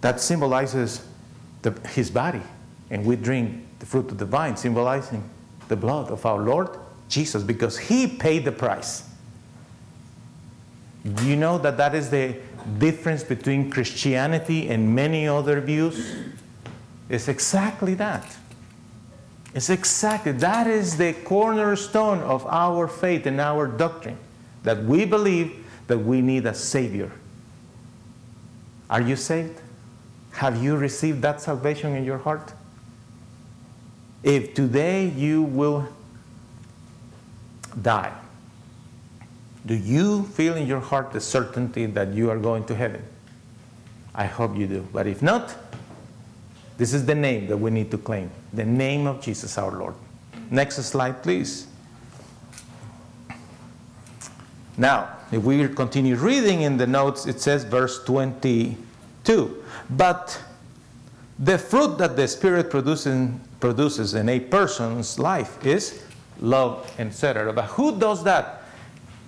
that 0.00 0.20
symbolizes 0.20 1.06
the, 1.62 1.70
his 1.88 2.10
body, 2.10 2.42
and 2.90 3.04
we 3.06 3.14
drink 3.16 3.64
the 3.82 3.86
fruit 3.86 4.12
of 4.12 4.18
the 4.18 4.24
vine, 4.24 4.56
symbolizing 4.56 5.28
the 5.66 5.74
blood 5.74 6.08
of 6.08 6.24
our 6.24 6.38
Lord 6.38 6.68
Jesus, 7.08 7.42
because 7.42 7.76
he 7.76 8.06
paid 8.06 8.44
the 8.44 8.52
price. 8.52 9.02
Do 11.14 11.26
you 11.26 11.34
know 11.34 11.58
that 11.58 11.76
that 11.78 11.92
is 11.92 12.08
the 12.08 12.36
difference 12.78 13.24
between 13.24 13.72
Christianity 13.72 14.68
and 14.68 14.94
many 14.94 15.26
other 15.26 15.60
views? 15.60 16.14
It's 17.08 17.26
exactly 17.26 17.94
that. 17.94 18.24
It's 19.52 19.68
exactly 19.68 20.30
that 20.30 20.68
is 20.68 20.96
the 20.96 21.14
cornerstone 21.24 22.20
of 22.20 22.46
our 22.46 22.86
faith 22.86 23.26
and 23.26 23.40
our 23.40 23.66
doctrine 23.66 24.16
that 24.62 24.84
we 24.84 25.04
believe 25.04 25.66
that 25.88 25.98
we 25.98 26.20
need 26.20 26.46
a 26.46 26.54
Savior. 26.54 27.10
Are 28.88 29.00
you 29.00 29.16
saved? 29.16 29.60
Have 30.34 30.62
you 30.62 30.76
received 30.76 31.20
that 31.22 31.40
salvation 31.40 31.96
in 31.96 32.04
your 32.04 32.18
heart? 32.18 32.52
If 34.22 34.54
today 34.54 35.06
you 35.06 35.42
will 35.42 35.88
die, 37.80 38.12
do 39.66 39.74
you 39.74 40.24
feel 40.24 40.54
in 40.56 40.66
your 40.66 40.80
heart 40.80 41.12
the 41.12 41.20
certainty 41.20 41.86
that 41.86 42.12
you 42.12 42.30
are 42.30 42.38
going 42.38 42.64
to 42.66 42.74
heaven? 42.74 43.02
I 44.14 44.26
hope 44.26 44.56
you 44.56 44.66
do. 44.66 44.86
But 44.92 45.06
if 45.06 45.22
not, 45.22 45.54
this 46.78 46.92
is 46.92 47.06
the 47.06 47.14
name 47.14 47.46
that 47.46 47.56
we 47.56 47.70
need 47.70 47.90
to 47.90 47.98
claim 47.98 48.30
the 48.52 48.64
name 48.64 49.06
of 49.06 49.20
Jesus 49.20 49.56
our 49.56 49.70
Lord. 49.70 49.94
Next 50.50 50.76
slide, 50.76 51.22
please. 51.22 51.66
Now, 54.76 55.16
if 55.30 55.42
we 55.42 55.66
continue 55.68 56.16
reading 56.16 56.62
in 56.62 56.76
the 56.76 56.86
notes, 56.86 57.26
it 57.26 57.40
says, 57.40 57.64
verse 57.64 58.02
22 58.04 59.64
But 59.90 60.38
the 61.38 61.58
fruit 61.58 61.98
that 61.98 62.16
the 62.16 62.28
Spirit 62.28 62.70
produces, 62.70 63.30
produces 63.62 64.14
in 64.14 64.28
a 64.28 64.40
person's 64.40 65.20
life 65.20 65.64
is 65.64 66.02
love, 66.40 66.92
etc. 66.98 67.52
But 67.52 67.66
who 67.66 67.96
does 67.96 68.24
that? 68.24 68.64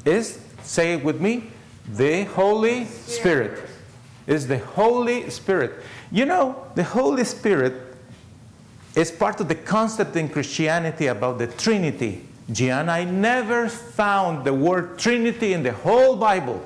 Is, 0.05 0.40
say 0.64 0.94
it 0.94 1.05
with 1.05 1.20
me, 1.20 1.53
the 1.94 2.25
Holy 2.25 2.87
Spirit. 2.87 3.70
Is 4.27 4.49
the 4.49 4.59
Holy 4.59 5.31
Spirit. 5.31 5.85
You 6.11 6.27
know, 6.27 6.66
the 6.75 6.83
Holy 6.83 7.23
Spirit 7.23 7.75
is 8.97 9.12
part 9.12 9.40
of 9.40 9.47
the 9.47 9.55
concept 9.55 10.16
in 10.16 10.29
Christianity 10.29 11.07
about 11.07 11.38
the 11.38 11.47
Trinity. 11.47 12.27
Gian, 12.51 12.88
I 12.88 13.05
never 13.05 13.68
found 13.68 14.44
the 14.44 14.53
word 14.53 14.99
Trinity 14.99 15.53
in 15.53 15.62
the 15.62 15.73
whole 15.73 16.16
Bible. 16.16 16.61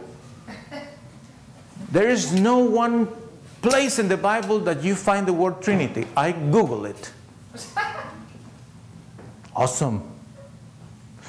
There 1.90 2.08
is 2.08 2.32
no 2.32 2.58
one 2.58 3.08
place 3.60 3.98
in 3.98 4.08
the 4.08 4.16
Bible 4.16 4.58
that 4.60 4.82
you 4.82 4.94
find 4.94 5.26
the 5.26 5.34
word 5.34 5.60
Trinity. 5.60 6.06
I 6.16 6.32
Google 6.32 6.86
it. 6.86 7.12
Awesome. 9.56 10.08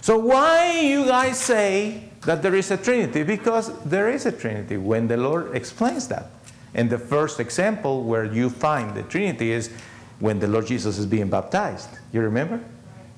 So 0.02 0.20
why 0.20 0.82
you 0.82 1.06
guys 1.06 1.40
say 1.40 2.10
that 2.22 2.44
there 2.44 2.54
is 2.54 2.70
a 2.70 2.78
Trinity? 2.78 3.24
Because 3.24 3.74
there 3.84 4.08
is 4.08 4.28
a 4.28 4.32
Trinity 4.32 4.78
when 4.78 5.08
the 5.08 5.18
Lord 5.18 5.56
explains 5.56 6.08
that. 6.10 6.28
And 6.76 6.92
the 6.92 7.00
first 7.00 7.40
example 7.40 8.04
where 8.04 8.26
you 8.26 8.52
find 8.52 8.94
the 8.94 9.02
Trinity 9.04 9.52
is 9.52 9.72
when 10.20 10.40
the 10.40 10.48
Lord 10.48 10.68
Jesus 10.68 11.00
is 11.00 11.06
being 11.06 11.28
baptized. 11.28 11.90
You 12.14 12.22
remember? 12.22 12.62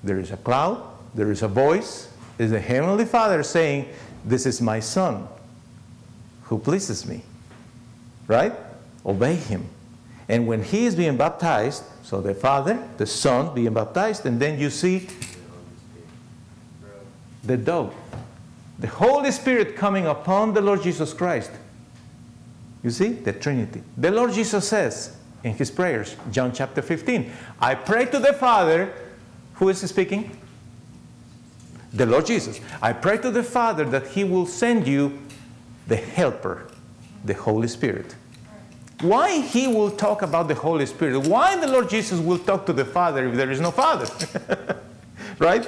There 0.03 0.17
is 0.17 0.31
a 0.31 0.37
cloud, 0.37 0.81
there 1.13 1.31
is 1.31 1.41
a 1.41 1.47
voice, 1.47 2.09
is 2.39 2.51
the 2.51 2.59
Heavenly 2.59 3.05
Father 3.05 3.43
saying, 3.43 3.89
This 4.23 4.45
is 4.45 4.61
my 4.61 4.79
Son 4.79 5.27
who 6.43 6.57
pleases 6.57 7.05
me. 7.05 7.21
Right? 8.27 8.53
Obey 9.05 9.35
him. 9.35 9.67
And 10.31 10.47
when 10.47 10.63
he 10.63 10.85
is 10.85 10.95
being 10.95 11.17
baptized, 11.17 11.83
so 12.03 12.21
the 12.21 12.33
Father, 12.33 12.81
the 12.95 13.05
Son 13.05 13.53
being 13.53 13.73
baptized, 13.73 14.25
and 14.25 14.39
then 14.39 14.57
you 14.57 14.69
see 14.69 15.09
the 17.43 17.57
dove, 17.57 17.93
the 18.79 18.87
Holy 18.87 19.31
Spirit 19.31 19.75
coming 19.75 20.07
upon 20.07 20.53
the 20.53 20.61
Lord 20.61 20.83
Jesus 20.83 21.13
Christ. 21.13 21.51
You 22.81 22.91
see, 22.91 23.09
the 23.09 23.33
Trinity. 23.33 23.83
The 23.97 24.09
Lord 24.09 24.31
Jesus 24.31 24.65
says 24.69 25.17
in 25.43 25.53
his 25.55 25.69
prayers, 25.69 26.15
John 26.31 26.53
chapter 26.53 26.81
15, 26.81 27.29
I 27.59 27.75
pray 27.75 28.05
to 28.05 28.17
the 28.17 28.31
Father, 28.31 28.93
who 29.55 29.67
is 29.67 29.79
speaking? 29.79 30.37
The 31.91 32.05
Lord 32.05 32.25
Jesus. 32.25 32.61
I 32.81 32.93
pray 32.93 33.17
to 33.17 33.31
the 33.31 33.43
Father 33.43 33.83
that 33.83 34.07
he 34.07 34.23
will 34.23 34.45
send 34.45 34.87
you 34.87 35.19
the 35.87 35.97
Helper, 35.97 36.67
the 37.25 37.33
Holy 37.33 37.67
Spirit. 37.67 38.15
Why 39.01 39.41
he 39.41 39.67
will 39.67 39.91
talk 39.91 40.21
about 40.21 40.47
the 40.47 40.55
Holy 40.55 40.85
Spirit? 40.85 41.27
Why 41.27 41.55
the 41.57 41.67
Lord 41.67 41.89
Jesus 41.89 42.19
will 42.19 42.37
talk 42.37 42.65
to 42.67 42.73
the 42.73 42.85
Father 42.85 43.27
if 43.27 43.35
there 43.35 43.49
is 43.49 43.59
no 43.59 43.71
Father? 43.71 44.07
right? 45.39 45.67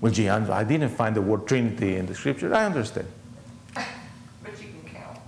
Well, 0.00 0.12
gee, 0.12 0.28
I 0.28 0.64
didn't 0.64 0.90
find 0.90 1.16
the 1.16 1.22
word 1.22 1.46
Trinity 1.46 1.96
in 1.96 2.06
the 2.06 2.14
scripture. 2.14 2.54
I 2.54 2.66
understand. 2.66 3.06
But 3.74 3.84
you 4.60 4.68
can 4.84 4.94
count. 4.94 5.18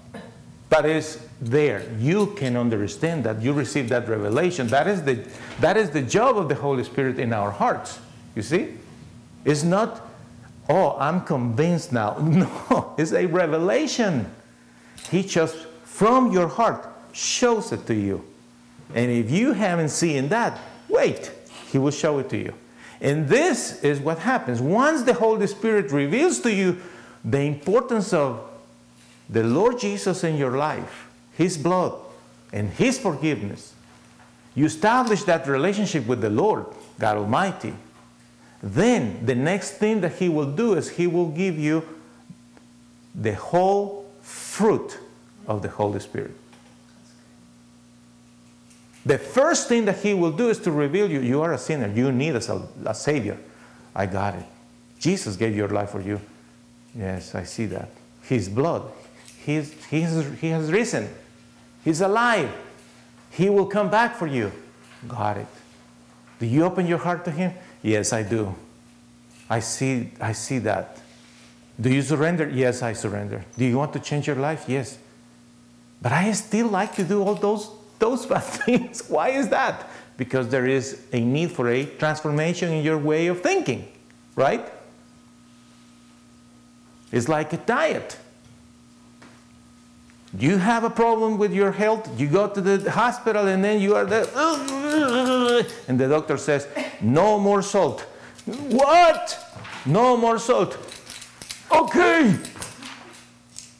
But 0.69 0.87
it's 0.87 1.19
there. 1.41 1.89
You 1.99 2.35
can 2.37 2.57
understand 2.57 3.25
that. 3.25 3.41
You 3.41 3.53
receive 3.53 3.89
that 3.89 4.09
revelation. 4.09 4.67
That 4.69 4.87
is 4.87 5.03
the, 5.03 5.25
that 5.61 5.77
is 5.77 5.91
the 5.91 6.03
job 6.03 6.37
of 6.37 6.49
the 6.49 6.55
Holy 6.55 6.85
Spirit 6.85 7.19
in 7.19 7.33
our 7.33 7.51
hearts. 7.51 7.99
You 8.35 8.43
see? 8.43 8.75
It's 9.45 9.63
not, 9.63 10.07
oh, 10.69 10.97
I'm 10.99 11.23
convinced 11.23 11.93
now. 11.93 12.17
No, 12.19 12.95
it's 12.99 13.13
a 13.13 13.27
revelation. 13.27 14.31
He 15.11 15.23
just, 15.23 15.57
from 15.85 16.33
your 16.33 16.49
heart, 16.49 16.88
shows 17.13 17.73
it 17.73 17.87
to 17.87 17.95
you. 17.95 18.25
And 18.95 19.11
if 19.11 19.31
you 19.31 19.53
haven't 19.53 19.91
seen 19.91 20.29
that, 20.29 20.59
wait, 20.89 21.31
He 21.71 21.79
will 21.79 21.91
show 21.91 22.19
it 22.19 22.31
to 22.31 22.37
you. 22.37 22.55
And 23.01 23.29
this 23.29 23.83
is 23.83 24.01
what 24.01 24.19
happens. 24.19 24.61
Once 24.61 25.03
the 25.03 25.15
Holy 25.15 25.47
Spirit 25.47 25.93
reveals 25.93 26.41
to 26.41 26.53
you 26.53 26.81
the 27.25 27.41
importance 27.41 28.13
of 28.13 28.41
the 29.29 29.45
Lord 29.45 29.79
Jesus 29.79 30.25
in 30.25 30.37
your 30.37 30.57
life, 30.57 31.09
His 31.33 31.57
blood, 31.59 31.95
and 32.53 32.71
His 32.71 32.99
forgiveness, 32.99 33.75
you 34.55 34.65
establish 34.65 35.23
that 35.25 35.47
relationship 35.47 36.07
with 36.07 36.21
the 36.21 36.31
Lord, 36.31 36.67
God 36.99 37.19
Almighty. 37.19 37.75
Then 38.63 39.25
the 39.25 39.35
next 39.35 39.73
thing 39.73 40.01
that 40.01 40.15
He 40.15 40.29
will 40.29 40.51
do 40.51 40.75
is 40.75 40.89
He 40.91 41.07
will 41.07 41.29
give 41.29 41.59
you 41.59 41.87
the 43.15 43.35
whole 43.35 44.11
fruit 44.23 44.99
of 45.47 45.63
the 45.63 45.69
Holy 45.69 46.01
Spirit. 46.01 46.35
The 49.07 49.19
first 49.19 49.69
thing 49.69 49.85
that 49.87 50.01
He 50.01 50.15
will 50.15 50.33
do 50.33 50.49
is 50.51 50.59
to 50.61 50.71
reveal 50.71 51.11
you 51.11 51.21
you 51.21 51.43
are 51.43 51.53
a 51.53 51.59
sinner, 51.59 51.89
you 51.89 52.13
need 52.13 52.35
a, 52.35 52.69
a 52.85 52.95
Savior. 52.95 53.39
I 53.95 54.07
got 54.07 54.35
it. 54.35 54.45
Jesus 54.99 55.37
gave 55.37 55.57
your 55.57 55.69
life 55.69 55.91
for 55.91 56.01
you. 56.01 56.21
Yes, 56.95 57.35
I 57.35 57.45
see 57.45 57.67
that. 57.67 57.91
His 58.23 58.49
blood, 58.49 58.91
He's, 59.45 59.73
he, 59.87 60.03
has, 60.03 60.27
he 60.41 60.49
has 60.49 60.71
risen, 60.71 61.09
He's 61.85 62.01
alive. 62.01 62.51
He 63.31 63.49
will 63.49 63.67
come 63.67 63.91
back 63.91 64.17
for 64.17 64.27
you. 64.27 64.51
Got 65.07 65.39
it. 65.39 65.47
Do 66.39 66.47
you 66.47 66.65
open 66.65 66.87
your 66.87 66.99
heart 66.99 67.25
to 67.27 67.31
Him? 67.31 67.53
Yes, 67.83 68.13
I 68.13 68.23
do. 68.23 68.55
I 69.49 69.61
see, 69.61 70.11
I 70.21 70.33
see 70.33 70.59
that. 70.61 70.99
Do 71.81 71.91
you 71.93 72.03
surrender? 72.03 72.49
Yes, 72.49 72.83
I 72.83 72.93
surrender. 72.93 73.45
Do 73.57 73.65
you 73.65 73.79
want 73.79 73.93
to 73.93 74.01
change 74.01 74.27
your 74.27 74.37
life? 74.37 74.65
Yes. 74.67 74.99
But 76.03 76.13
I 76.13 76.31
still 76.33 76.69
like 76.69 76.95
to 76.97 77.05
do 77.05 77.23
all 77.23 77.35
those, 77.35 77.71
those 77.99 78.27
bad 78.27 78.41
things. 78.65 79.09
Why 79.09 79.31
is 79.31 79.49
that? 79.49 79.89
Because 80.17 80.49
there 80.49 80.67
is 80.67 81.01
a 81.13 81.21
need 81.21 81.53
for 81.53 81.69
a 81.69 81.85
transformation 81.85 82.73
in 82.73 82.83
your 82.85 82.99
way 82.99 83.29
of 83.29 83.41
thinking, 83.41 83.87
right? 84.35 84.73
It's 87.13 87.29
like 87.29 87.53
a 87.53 87.57
diet. 87.59 88.19
You 90.37 90.59
have 90.59 90.85
a 90.85 90.91
problem 90.91 91.39
with 91.39 91.55
your 91.55 91.73
health, 91.73 92.21
you 92.21 92.29
go 92.29 92.49
to 92.49 92.61
the 92.61 92.91
hospital, 92.91 93.49
and 93.49 93.65
then 93.65 93.81
you 93.81 93.95
are 93.95 94.05
there, 94.05 94.27
and 95.89 95.99
the 95.99 96.07
doctor 96.09 96.37
says, 96.37 96.69
No 97.01 97.39
more 97.39 97.63
salt. 97.63 98.03
What? 98.45 99.39
No 99.87 100.17
more 100.17 100.39
salt. 100.39 100.77
Okay. 101.73 102.37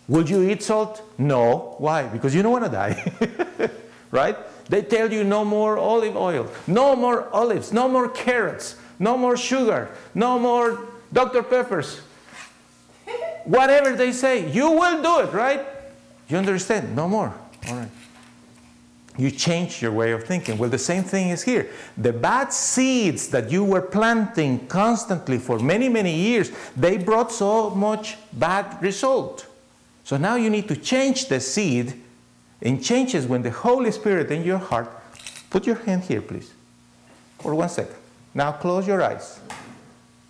Will 0.09 0.27
you 0.27 0.49
eat 0.49 0.63
salt? 0.63 1.03
No. 1.19 1.75
Why? 1.79 2.05
Because 2.05 2.35
you 2.35 2.43
don't 2.43 2.53
want 2.53 2.65
to 2.65 2.71
die. 2.71 3.71
right? 4.11 4.37
They 4.69 4.83
tell 4.83 5.13
you 5.13 5.25
no 5.25 5.45
more 5.45 5.79
olive 5.79 6.17
oil, 6.17 6.51
no 6.67 6.95
more 6.95 7.29
olives, 7.31 7.73
no 7.73 7.89
more 7.89 8.09
carrots, 8.09 8.77
no 8.99 9.17
more 9.17 9.37
sugar, 9.37 9.91
no 10.15 10.39
more 10.39 10.87
Dr. 11.13 11.43
Peppers. 11.43 12.01
Whatever 13.45 13.97
they 13.97 14.13
say, 14.13 14.51
you 14.51 14.71
will 14.71 15.03
do 15.03 15.21
it, 15.21 15.33
right? 15.33 15.65
You 16.29 16.37
understand? 16.37 16.95
No 16.95 17.09
more. 17.09 17.35
All 17.69 17.75
right. 17.75 17.89
You 19.17 19.33
change 19.33 19.83
your 19.83 19.91
way 19.91 20.13
of 20.13 20.25
thinking. 20.25 20.59
Well, 20.59 20.71
the 20.71 20.79
same 20.79 21.03
thing 21.03 21.31
is 21.31 21.43
here. 21.43 21.69
The 21.97 22.13
bad 22.13 22.53
seeds 22.53 23.29
that 23.29 23.51
you 23.51 23.65
were 23.65 23.83
planting 23.83 24.69
constantly 24.69 25.39
for 25.39 25.59
many, 25.59 25.89
many 25.89 26.15
years, 26.15 26.53
they 26.77 26.99
brought 26.99 27.33
so 27.33 27.71
much 27.71 28.17
bad 28.33 28.81
result. 28.81 29.47
So 30.05 30.17
now 30.19 30.37
you 30.37 30.51
need 30.51 30.69
to 30.69 30.77
change 30.77 31.27
the 31.27 31.41
seed 31.41 32.01
and 32.63 32.83
changes 32.83 33.27
when 33.27 33.43
the 33.43 33.51
Holy 33.51 33.91
Spirit 33.91 34.31
in 34.31 34.45
your 34.45 34.59
heart. 34.59 34.91
Put 35.51 35.67
your 35.67 35.77
hand 35.77 36.05
here, 36.05 36.21
please, 36.21 36.53
for 37.39 37.55
one 37.55 37.69
second. 37.69 37.97
Now 38.35 38.53
close 38.53 38.87
your 38.87 39.03
eyes 39.03 39.41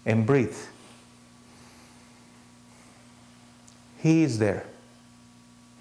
and 0.07 0.27
breathe. 0.27 0.57
He 3.99 4.23
is 4.23 4.39
there. 4.39 4.65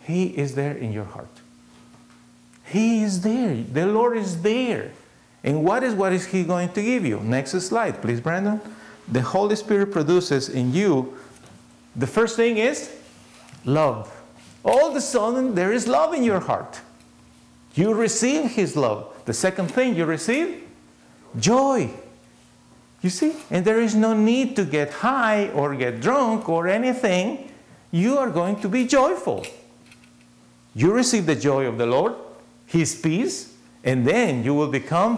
He 0.04 0.26
is 0.26 0.56
there 0.56 0.74
in 0.74 0.92
your 0.92 1.06
heart. 1.06 1.30
He 2.66 3.04
is 3.04 3.22
there. 3.22 3.56
The 3.56 3.86
Lord 3.86 4.18
is 4.18 4.42
there. 4.42 4.92
And 5.44 5.64
what 5.64 5.84
is 5.84 5.94
what 5.94 6.14
is 6.14 6.26
He 6.26 6.44
going 6.44 6.72
to 6.74 6.82
give 6.82 7.06
you? 7.06 7.20
Next 7.20 7.52
slide, 7.52 8.02
please, 8.02 8.20
Brandon. 8.20 8.60
The 9.08 9.22
Holy 9.22 9.56
Spirit 9.56 9.92
produces 9.92 10.50
in 10.50 10.74
you. 10.74 11.18
The 11.96 12.08
first 12.08 12.36
thing 12.36 12.58
is 12.58 12.94
love. 13.64 14.12
All 14.68 14.90
of 14.90 14.96
a 14.98 15.02
sudden, 15.02 15.56
there 15.56 15.72
is 15.72 15.88
love 15.88 16.14
in 16.14 16.24
your 16.24 16.42
heart. 16.42 16.82
You 17.74 17.94
receive 17.94 18.52
His 18.52 18.76
love. 18.76 19.14
The 19.24 19.34
second 19.34 19.72
thing 19.72 19.96
you 19.96 20.04
receive, 20.04 20.62
joy. 21.40 21.90
You 23.02 23.10
see? 23.10 23.34
And 23.50 23.64
there 23.64 23.80
is 23.80 23.96
no 23.96 24.14
need 24.14 24.58
to 24.58 24.66
get 24.66 24.92
high 24.92 25.48
or 25.50 25.74
get 25.74 26.02
drunk 26.02 26.50
or 26.50 26.68
anything. 26.68 27.50
You 27.92 28.18
are 28.18 28.30
going 28.30 28.60
to 28.60 28.68
be 28.68 28.86
joyful. 28.86 29.46
You 30.76 30.92
receive 30.92 31.26
the 31.26 31.36
joy 31.36 31.66
of 31.66 31.78
the 31.78 31.86
Lord, 31.86 32.16
His 32.66 32.94
peace, 32.94 33.54
and 33.86 34.06
then 34.06 34.44
you 34.44 34.54
will 34.54 34.68
become, 34.68 35.18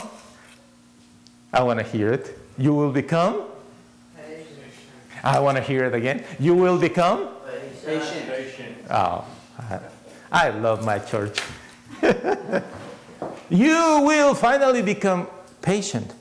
I 1.52 1.64
want 1.64 1.80
to 1.80 1.86
hear 1.86 2.14
it. 2.14 2.38
You 2.60 2.76
will 2.76 2.92
become, 2.92 3.46
I 5.24 5.40
want 5.40 5.58
to 5.58 5.64
hear 5.64 5.86
it 5.86 5.96
again. 5.96 6.24
You 6.40 6.54
will 6.54 6.78
become, 6.78 7.30
patient. 7.84 8.76
oh, 8.92 9.26
I, 9.60 9.80
I 10.32 10.50
love 10.50 10.86
my 10.86 11.00
church. 11.00 11.40
you 13.50 14.02
will 14.04 14.34
finally 14.36 14.82
become 14.82 15.28
patient 15.62 16.14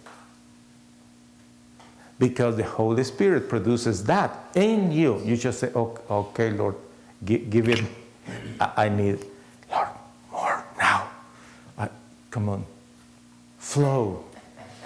because 2.18 2.56
the 2.56 2.64
Holy 2.64 3.04
Spirit 3.04 3.48
produces 3.48 4.04
that 4.04 4.48
in 4.54 4.90
you. 4.90 5.20
You 5.24 5.36
just 5.36 5.60
say, 5.60 5.70
okay, 5.74 6.02
okay 6.10 6.50
Lord, 6.50 6.74
give, 7.24 7.48
give 7.48 7.68
it. 7.68 7.84
I, 8.60 8.84
I 8.84 8.88
need, 8.88 9.24
Lord, 9.70 9.88
more 10.32 10.64
now. 10.78 11.08
I, 11.78 11.88
come 12.30 12.48
on, 12.48 12.64
flow, 13.58 14.24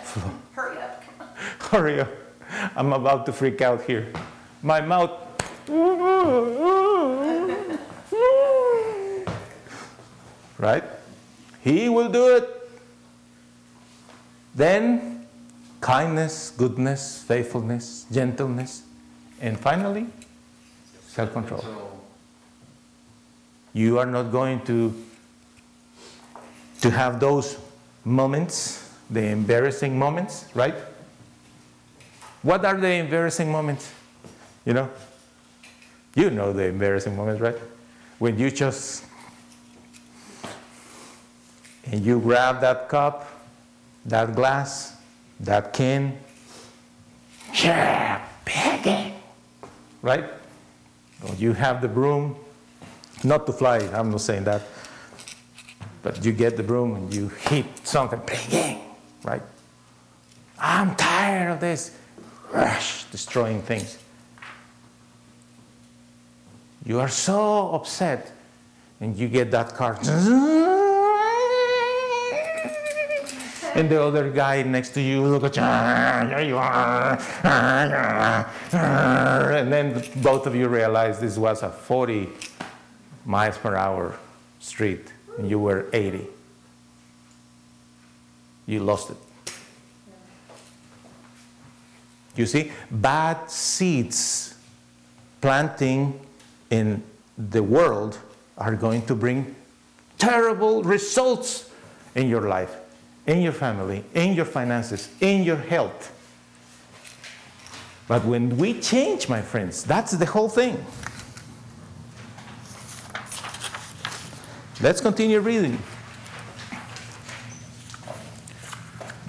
flow. 0.03 0.31
Hurry 0.53 0.79
up. 0.79 1.05
Hurry 1.71 2.01
up. 2.01 2.11
I'm 2.77 2.93
about 2.93 3.25
to 3.27 3.33
freak 3.33 3.63
out 3.63 3.83
here. 3.83 4.13
My 4.63 4.81
mouth. 4.81 5.22
Right? 10.63 10.85
He 11.61 11.89
will 11.89 12.09
do 12.09 12.37
it. 12.37 12.49
Then 14.55 15.27
kindness, 15.81 16.53
goodness, 16.57 17.25
faithfulness, 17.27 18.07
gentleness, 18.13 18.83
and 19.41 19.59
finally, 19.59 20.07
self 21.09 21.33
control. 21.33 21.65
You 23.73 23.99
are 23.99 24.07
not 24.07 24.31
going 24.31 24.65
to, 24.67 24.95
to 26.83 26.91
have 26.91 27.19
those 27.19 27.59
moments, 28.05 28.89
the 29.11 29.25
embarrassing 29.27 29.99
moments, 29.99 30.45
right? 30.55 30.77
What 32.43 32.65
are 32.65 32.77
the 32.77 32.89
embarrassing 32.89 33.51
moments? 33.51 33.93
You 34.65 34.75
know? 34.75 34.91
You 36.15 36.31
know 36.31 36.53
the 36.53 36.67
embarrassing 36.67 37.17
moments, 37.17 37.41
right? 37.41 37.57
When 38.19 38.39
you 38.39 38.51
just 38.51 39.05
and 41.87 42.05
you 42.05 42.21
grab 42.21 42.61
that 42.61 42.89
cup, 42.89 43.29
that 44.07 44.35
glass, 44.35 44.97
that 45.41 45.73
can, 45.73 46.19
yeah, 47.55 48.25
begging, 48.45 49.15
right? 50.01 50.25
Or 51.27 51.35
you 51.35 51.53
have 51.53 51.83
the 51.83 51.89
broom, 51.89 52.37
not 53.25 53.47
to 53.47 53.53
fly, 53.53 53.79
I'm 53.93 54.11
not 54.11 54.21
saying 54.21 54.45
that, 54.45 54.63
but 56.03 56.25
you 56.25 56.33
get 56.33 56.57
the 56.57 56.63
broom 56.63 56.95
and 56.95 57.15
you 57.15 57.29
hit 57.29 57.67
something, 57.85 58.21
begging, 58.27 58.81
right? 59.25 59.43
I'm 60.59 60.95
tired 60.95 61.51
of 61.51 61.61
this, 61.61 61.97
rush, 62.53 63.05
destroying 63.05 63.63
things. 63.63 63.99
You 66.85 67.01
are 67.01 67.09
so 67.09 67.73
upset, 67.75 68.33
and 69.01 69.17
you 69.17 69.29
get 69.29 69.51
that 69.53 69.75
car 69.75 69.97
and 73.75 73.89
the 73.89 74.03
other 74.03 74.31
guy 74.31 74.63
next 74.63 74.91
to 74.91 75.01
you 75.01 75.23
look 75.23 75.45
at 75.45 75.57
you, 75.57 75.63
"Ah, 75.65 76.25
there 76.29 76.43
you 76.43 76.59
are, 76.59 77.19
and 79.53 79.73
then 79.73 80.03
both 80.17 80.47
of 80.47 80.55
you 80.55 80.69
realize 80.69 81.19
this 81.21 81.37
was 81.39 81.63
a 81.63 81.71
40 81.71 82.29
miles 83.25 83.57
per 83.59 83.75
hour 83.77 84.15
street, 84.61 85.13
and 85.39 85.49
you 85.49 85.59
were 85.59 85.87
80. 85.93 86.27
You 88.67 88.81
lost 88.81 89.11
it. 89.11 89.17
You 92.37 92.47
see, 92.47 92.73
bad 92.91 93.51
seeds 93.51 94.55
planting 95.41 96.21
in 96.71 97.03
the 97.37 97.63
world 97.63 98.19
are 98.57 98.75
going 98.75 99.03
to 99.07 99.15
bring 99.15 99.55
terrible 100.19 100.83
results 100.83 101.69
in 102.15 102.29
your 102.29 102.49
life 102.49 102.82
in 103.27 103.43
your 103.43 103.53
family, 103.53 104.05
in 104.15 104.35
your 104.35 104.45
finances, 104.45 105.09
in 105.21 105.45
your 105.45 105.57
health. 105.57 106.13
But 108.09 108.25
when 108.25 108.57
we 108.57 108.81
change, 108.81 109.29
my 109.29 109.41
friends, 109.41 109.85
that's 109.85 110.13
the 110.13 110.27
whole 110.27 110.49
thing. 110.49 110.85
Let's 114.81 115.01
continue 115.01 115.41
reading. 115.41 115.79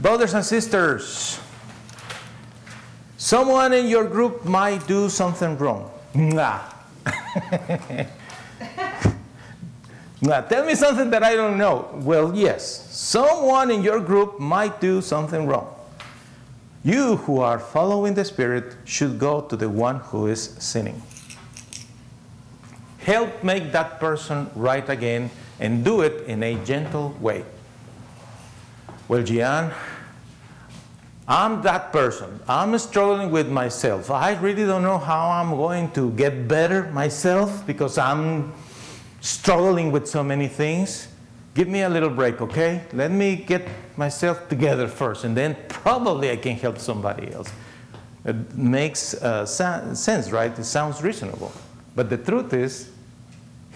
Brothers 0.02 0.34
and 0.34 0.44
sisters, 0.44 1.40
someone 3.18 3.72
in 3.74 3.88
your 3.88 4.06
group 4.06 4.44
might 4.44 4.86
do 4.88 5.08
something 5.10 5.58
wrong. 5.58 5.92
Mwah. 6.14 6.62
Now, 10.24 10.40
tell 10.40 10.66
me 10.66 10.74
something 10.74 11.10
that 11.10 11.22
I 11.22 11.36
don't 11.36 11.58
know. 11.58 11.90
Well, 11.96 12.34
yes, 12.34 12.64
someone 12.90 13.70
in 13.70 13.84
your 13.84 14.00
group 14.00 14.40
might 14.40 14.80
do 14.80 15.02
something 15.02 15.46
wrong. 15.48 15.68
You 16.82 17.18
who 17.18 17.42
are 17.42 17.60
following 17.60 18.14
the 18.14 18.24
Spirit 18.24 18.74
should 18.86 19.20
go 19.20 19.42
to 19.42 19.58
the 19.58 19.68
one 19.68 20.00
who 20.00 20.28
is 20.28 20.42
sinning. 20.60 21.02
Help 23.00 23.44
make 23.44 23.74
that 23.74 24.00
person 24.00 24.50
right 24.56 24.88
again 24.88 25.30
and 25.60 25.84
do 25.84 26.00
it 26.00 26.26
in 26.26 26.42
a 26.42 26.56
gentle 26.64 27.10
way. 27.20 27.44
Well, 29.10 29.24
Gian, 29.24 29.74
I'm 31.28 31.62
that 31.64 31.92
person. 31.92 32.40
I'm 32.48 32.78
struggling 32.78 33.30
with 33.30 33.50
myself. 33.50 34.10
I 34.10 34.40
really 34.40 34.66
don't 34.66 34.84
know 34.84 35.00
how 35.00 35.32
I'm 35.32 35.50
going 35.52 35.92
to 35.92 36.12
get 36.12 36.48
better 36.48 36.90
myself 36.92 37.68
because 37.68 37.98
I'm 37.98 38.54
struggling 39.24 39.90
with 39.90 40.06
so 40.06 40.22
many 40.22 40.48
things. 40.48 41.08
Give 41.56 41.68
me 41.68 41.82
a 41.82 41.90
little 41.90 42.10
break, 42.10 42.42
okay? 42.42 42.84
Let 42.92 43.10
me 43.10 43.38
get 43.38 43.66
myself 43.96 44.50
together 44.50 44.88
first, 44.88 45.24
and 45.24 45.36
then 45.36 45.56
probably 45.70 46.30
I 46.30 46.36
can 46.36 46.58
help 46.58 46.78
somebody 46.78 47.32
else. 47.32 47.52
It 48.26 48.56
makes 48.56 49.14
uh, 49.16 49.46
sense, 49.46 50.32
right? 50.32 50.58
It 50.58 50.64
sounds 50.66 51.02
reasonable. 51.02 51.52
But 51.96 52.10
the 52.10 52.18
truth 52.18 52.54
is, 52.54 52.92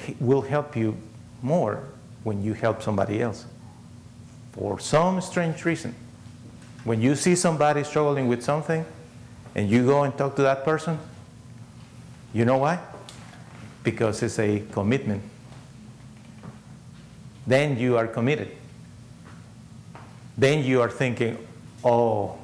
it 0.07 0.21
will 0.21 0.41
help 0.41 0.75
you 0.75 0.97
more 1.41 1.83
when 2.23 2.43
you 2.43 2.53
help 2.53 2.81
somebody 2.81 3.21
else 3.21 3.45
for 4.51 4.79
some 4.79 5.21
strange 5.21 5.63
reason. 5.63 5.95
When 6.83 7.01
you 7.01 7.15
see 7.15 7.35
somebody 7.35 7.83
struggling 7.83 8.27
with 8.27 8.43
something 8.43 8.85
and 9.55 9.69
you 9.69 9.85
go 9.85 10.03
and 10.03 10.17
talk 10.17 10.35
to 10.37 10.41
that 10.41 10.65
person, 10.65 10.99
you 12.33 12.43
know 12.43 12.57
why? 12.57 12.79
Because 13.83 14.23
it's 14.23 14.39
a 14.39 14.63
commitment. 14.71 15.21
Then 17.47 17.79
you 17.79 17.97
are 17.97 18.07
committed. 18.07 18.51
Then 20.37 20.63
you 20.63 20.81
are 20.81 20.89
thinking, 20.89 21.37
oh, 21.83 22.37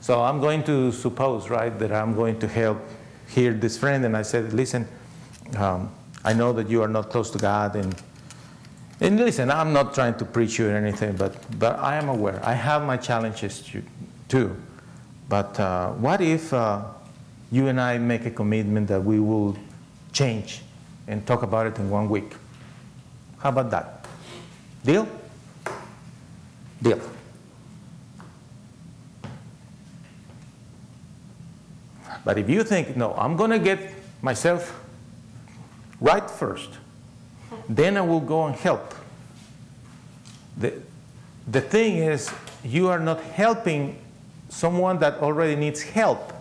so 0.00 0.22
I'm 0.22 0.40
going 0.40 0.64
to 0.64 0.90
suppose, 0.90 1.48
right, 1.48 1.78
that 1.78 1.92
I'm 1.92 2.14
going 2.14 2.40
to 2.40 2.48
help 2.48 2.78
here 3.28 3.52
this 3.52 3.78
friend. 3.78 4.04
And 4.04 4.16
I 4.16 4.22
said, 4.22 4.52
listen, 4.52 4.88
um, 5.56 5.90
I 6.24 6.32
know 6.32 6.52
that 6.54 6.68
you 6.68 6.82
are 6.82 6.88
not 6.88 7.10
close 7.10 7.30
to 7.30 7.38
God 7.38 7.76
and 7.76 7.94
and 9.02 9.18
listen, 9.18 9.50
I'm 9.50 9.72
not 9.72 9.94
trying 9.94 10.14
to 10.18 10.24
preach 10.24 10.60
you 10.60 10.68
or 10.68 10.76
anything, 10.76 11.16
but, 11.16 11.34
but 11.58 11.76
I 11.80 11.96
am 11.96 12.08
aware. 12.08 12.40
I 12.44 12.52
have 12.52 12.84
my 12.84 12.96
challenges 12.96 13.68
too. 14.28 14.56
But 15.28 15.58
uh, 15.58 15.90
what 15.94 16.20
if 16.20 16.52
uh, 16.52 16.84
you 17.50 17.66
and 17.66 17.80
I 17.80 17.98
make 17.98 18.26
a 18.26 18.30
commitment 18.30 18.86
that 18.86 19.02
we 19.02 19.18
will 19.18 19.56
change 20.12 20.62
and 21.08 21.26
talk 21.26 21.42
about 21.42 21.66
it 21.66 21.78
in 21.78 21.90
one 21.90 22.08
week? 22.08 22.34
How 23.42 23.48
about 23.48 23.70
that? 23.72 24.06
Deal? 24.84 25.08
Deal. 26.80 27.00
But 32.24 32.38
if 32.38 32.48
you 32.48 32.62
think, 32.62 32.96
no, 32.96 33.14
I'm 33.14 33.36
going 33.36 33.50
to 33.50 33.58
get 33.58 33.94
myself 34.22 34.80
right 36.00 36.30
first, 36.30 36.70
then 37.68 37.96
I 37.96 38.02
will 38.02 38.20
go 38.20 38.46
and 38.46 38.54
help. 38.54 38.94
The, 40.56 40.74
the 41.48 41.60
thing 41.60 41.96
is, 41.96 42.32
you 42.62 42.88
are 42.88 43.00
not 43.00 43.20
helping 43.22 43.98
someone 44.50 45.00
that 45.00 45.14
already 45.14 45.56
needs 45.56 45.82
help. 45.82 46.32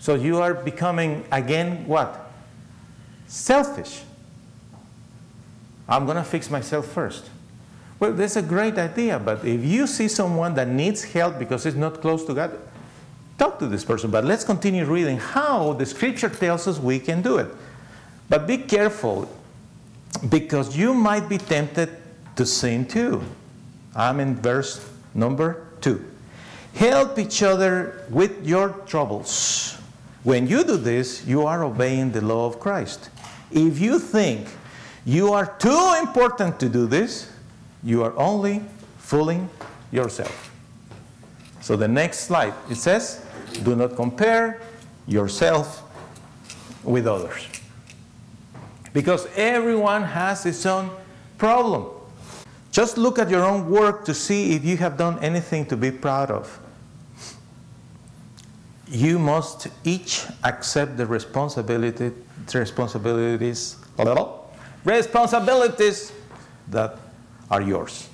So 0.00 0.16
you 0.16 0.40
are 0.40 0.54
becoming, 0.54 1.24
again, 1.30 1.86
what? 1.86 2.23
Selfish. 3.34 4.02
I'm 5.88 6.04
going 6.04 6.16
to 6.16 6.22
fix 6.22 6.48
myself 6.48 6.86
first. 6.86 7.28
Well, 7.98 8.12
that's 8.12 8.36
a 8.36 8.42
great 8.42 8.78
idea, 8.78 9.18
but 9.18 9.44
if 9.44 9.64
you 9.64 9.88
see 9.88 10.06
someone 10.06 10.54
that 10.54 10.68
needs 10.68 11.02
help 11.02 11.40
because 11.40 11.66
it's 11.66 11.76
not 11.76 12.00
close 12.00 12.24
to 12.26 12.34
God, 12.34 12.56
talk 13.36 13.58
to 13.58 13.66
this 13.66 13.84
person. 13.84 14.12
But 14.12 14.24
let's 14.24 14.44
continue 14.44 14.84
reading 14.84 15.16
how 15.18 15.72
the 15.72 15.84
scripture 15.84 16.28
tells 16.28 16.68
us 16.68 16.78
we 16.78 17.00
can 17.00 17.22
do 17.22 17.38
it. 17.38 17.48
But 18.28 18.46
be 18.46 18.56
careful 18.56 19.28
because 20.28 20.76
you 20.76 20.94
might 20.94 21.28
be 21.28 21.38
tempted 21.38 21.90
to 22.36 22.46
sin 22.46 22.86
too. 22.86 23.20
I'm 23.96 24.20
in 24.20 24.36
verse 24.36 24.88
number 25.12 25.66
two. 25.80 26.04
Help 26.76 27.18
each 27.18 27.42
other 27.42 28.06
with 28.10 28.46
your 28.46 28.68
troubles. 28.86 29.76
When 30.22 30.46
you 30.46 30.62
do 30.62 30.76
this, 30.76 31.26
you 31.26 31.44
are 31.46 31.64
obeying 31.64 32.12
the 32.12 32.20
law 32.20 32.46
of 32.46 32.60
Christ. 32.60 33.10
If 33.54 33.78
you 33.78 34.00
think 34.00 34.48
you 35.06 35.32
are 35.32 35.46
too 35.46 35.94
important 36.00 36.58
to 36.58 36.68
do 36.68 36.86
this, 36.86 37.30
you 37.84 38.02
are 38.02 38.12
only 38.16 38.62
fooling 38.98 39.48
yourself. 39.92 40.50
So 41.60 41.76
the 41.76 41.86
next 41.86 42.20
slide, 42.26 42.52
it 42.68 42.74
says, 42.74 43.24
do 43.62 43.76
not 43.76 43.94
compare 43.94 44.60
yourself 45.06 45.82
with 46.82 47.06
others. 47.06 47.46
Because 48.92 49.28
everyone 49.36 50.02
has 50.02 50.44
its 50.46 50.66
own 50.66 50.90
problem. 51.38 51.86
Just 52.72 52.98
look 52.98 53.20
at 53.20 53.30
your 53.30 53.44
own 53.44 53.70
work 53.70 54.04
to 54.06 54.14
see 54.14 54.56
if 54.56 54.64
you 54.64 54.76
have 54.78 54.96
done 54.96 55.18
anything 55.20 55.64
to 55.66 55.76
be 55.76 55.92
proud 55.92 56.30
of. 56.30 56.58
You 58.86 59.18
must 59.18 59.68
each 59.82 60.24
accept 60.42 60.96
the 60.96 61.06
responsibility, 61.06 62.12
the 62.46 62.58
responsibilities, 62.58 63.76
responsibilities 64.84 66.12
that 66.68 66.98
are 67.50 67.62
yours. 67.62 68.08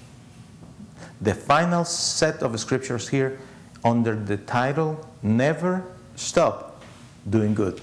The 1.21 1.35
final 1.35 1.85
set 1.85 2.43
of 2.43 2.59
scriptures 2.59 3.09
here 3.09 3.39
under 3.85 4.15
the 4.15 4.37
title 4.37 5.07
Never 5.23 5.85
Stop 6.17 6.83
Doing 7.29 7.55
Good. 7.55 7.81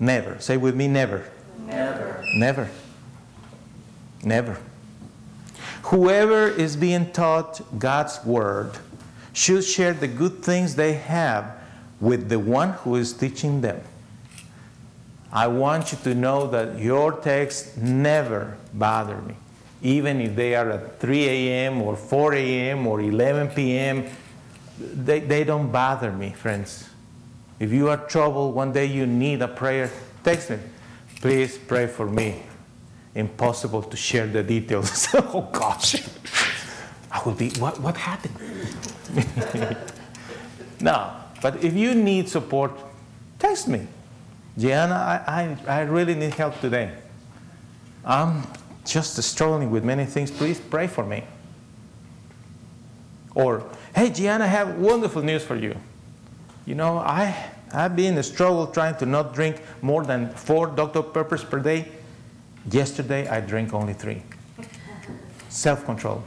Never. 0.00 0.38
Say 0.40 0.56
with 0.56 0.74
me, 0.74 0.88
never. 0.88 1.24
Never. 1.58 2.24
Never. 2.34 2.70
Never. 4.22 4.58
Whoever 5.84 6.48
is 6.48 6.76
being 6.76 7.10
taught 7.12 7.60
God's 7.78 8.22
word 8.24 8.72
should 9.32 9.64
share 9.64 9.94
the 9.94 10.08
good 10.08 10.42
things 10.42 10.74
they 10.74 10.94
have 10.94 11.57
with 12.00 12.28
the 12.28 12.38
one 12.38 12.70
who 12.70 12.96
is 12.96 13.12
teaching 13.12 13.60
them. 13.60 13.80
I 15.32 15.46
want 15.46 15.92
you 15.92 15.98
to 16.04 16.14
know 16.14 16.46
that 16.48 16.78
your 16.78 17.12
texts 17.12 17.76
never 17.76 18.56
bother 18.72 19.20
me. 19.22 19.34
Even 19.82 20.20
if 20.20 20.34
they 20.34 20.54
are 20.54 20.70
at 20.70 21.00
3 21.00 21.24
a.m. 21.28 21.82
or 21.82 21.96
4 21.96 22.34
a.m. 22.34 22.86
or 22.86 23.00
11 23.00 23.48
p.m., 23.48 24.06
they, 24.78 25.20
they 25.20 25.44
don't 25.44 25.70
bother 25.70 26.12
me, 26.12 26.30
friends. 26.30 26.88
If 27.60 27.72
you 27.72 27.88
are 27.88 27.96
troubled, 27.96 28.54
one 28.54 28.72
day 28.72 28.86
you 28.86 29.06
need 29.06 29.42
a 29.42 29.48
prayer, 29.48 29.90
text 30.24 30.50
me. 30.50 30.58
Please 31.20 31.58
pray 31.58 31.86
for 31.86 32.06
me. 32.06 32.42
Impossible 33.14 33.82
to 33.82 33.96
share 33.96 34.26
the 34.26 34.42
details. 34.42 35.08
oh 35.14 35.48
gosh. 35.52 35.96
I 37.10 37.22
will 37.24 37.32
be, 37.32 37.50
what, 37.58 37.80
what 37.80 37.96
happened? 37.96 38.36
no, 40.80 41.12
but 41.40 41.62
if 41.62 41.74
you 41.74 41.94
need 41.94 42.28
support, 42.28 42.72
text 43.38 43.68
me. 43.68 43.86
Gianna, 44.58 44.94
I, 44.94 45.56
I, 45.66 45.78
I 45.78 45.80
really 45.82 46.14
need 46.14 46.34
help 46.34 46.60
today. 46.60 46.92
I'm 48.04 48.42
just 48.84 49.22
struggling 49.22 49.70
with 49.70 49.84
many 49.84 50.04
things. 50.04 50.30
Please 50.30 50.58
pray 50.58 50.86
for 50.86 51.04
me. 51.04 51.24
Or, 53.34 53.64
hey, 53.94 54.10
Gianna, 54.10 54.44
I 54.44 54.48
have 54.48 54.78
wonderful 54.78 55.22
news 55.22 55.44
for 55.44 55.54
you. 55.54 55.76
You 56.66 56.74
know, 56.74 56.98
I, 56.98 57.50
I've 57.72 57.94
been 57.94 58.14
in 58.14 58.18
a 58.18 58.22
struggle 58.22 58.66
trying 58.66 58.96
to 58.96 59.06
not 59.06 59.32
drink 59.32 59.60
more 59.80 60.04
than 60.04 60.30
four 60.30 60.66
Dr. 60.66 61.02
Peppers 61.02 61.44
per 61.44 61.60
day. 61.60 61.88
Yesterday, 62.70 63.28
I 63.28 63.40
drank 63.40 63.72
only 63.72 63.92
three. 63.92 64.22
Self 65.48 65.84
control. 65.84 66.24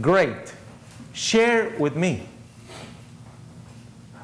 Great. 0.00 0.54
Share 1.12 1.74
with 1.78 1.96
me. 1.96 2.26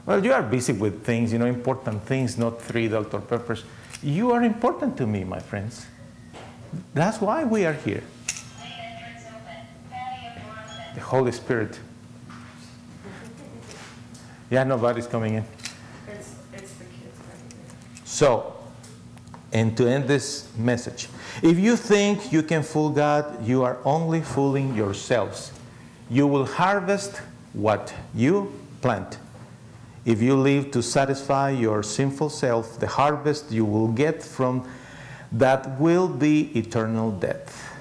Well, 0.04 0.24
you 0.24 0.32
are 0.32 0.42
busy 0.42 0.72
with 0.72 1.04
things, 1.04 1.32
you 1.32 1.38
know, 1.38 1.46
important 1.46 2.02
things, 2.02 2.36
not 2.36 2.60
three 2.60 2.88
Dr. 2.88 3.20
Peppers. 3.20 3.62
You 4.02 4.32
are 4.32 4.42
important 4.42 4.96
to 4.96 5.06
me, 5.06 5.22
my 5.22 5.38
friends. 5.38 5.86
That's 6.92 7.20
why 7.20 7.44
we 7.44 7.64
are 7.64 7.72
here. 7.72 8.02
The 10.94 11.00
Holy 11.00 11.30
Spirit. 11.30 11.78
Yeah, 14.50 14.64
nobody's 14.64 15.06
coming 15.06 15.34
in. 15.34 15.44
It's, 16.08 16.34
it's 16.52 16.72
the 16.74 16.84
kids. 16.84 17.18
So, 18.04 18.54
and 19.52 19.76
to 19.76 19.86
end 19.86 20.08
this 20.08 20.48
message, 20.58 21.08
if 21.42 21.58
you 21.58 21.76
think 21.76 22.32
you 22.32 22.42
can 22.42 22.62
fool 22.62 22.90
God, 22.90 23.46
you 23.46 23.62
are 23.62 23.78
only 23.84 24.20
fooling 24.20 24.74
yourselves. 24.74 25.52
You 26.10 26.26
will 26.26 26.44
harvest 26.44 27.22
what 27.52 27.94
you 28.14 28.52
plant. 28.80 29.18
If 30.04 30.20
you 30.20 30.36
live 30.36 30.70
to 30.72 30.82
satisfy 30.82 31.50
your 31.50 31.82
sinful 31.82 32.30
self, 32.30 32.80
the 32.80 32.88
harvest 32.88 33.52
you 33.52 33.64
will 33.64 33.88
get 33.88 34.22
from 34.22 34.68
that 35.30 35.80
will 35.80 36.08
be 36.08 36.50
eternal 36.58 37.12
death. 37.12 37.72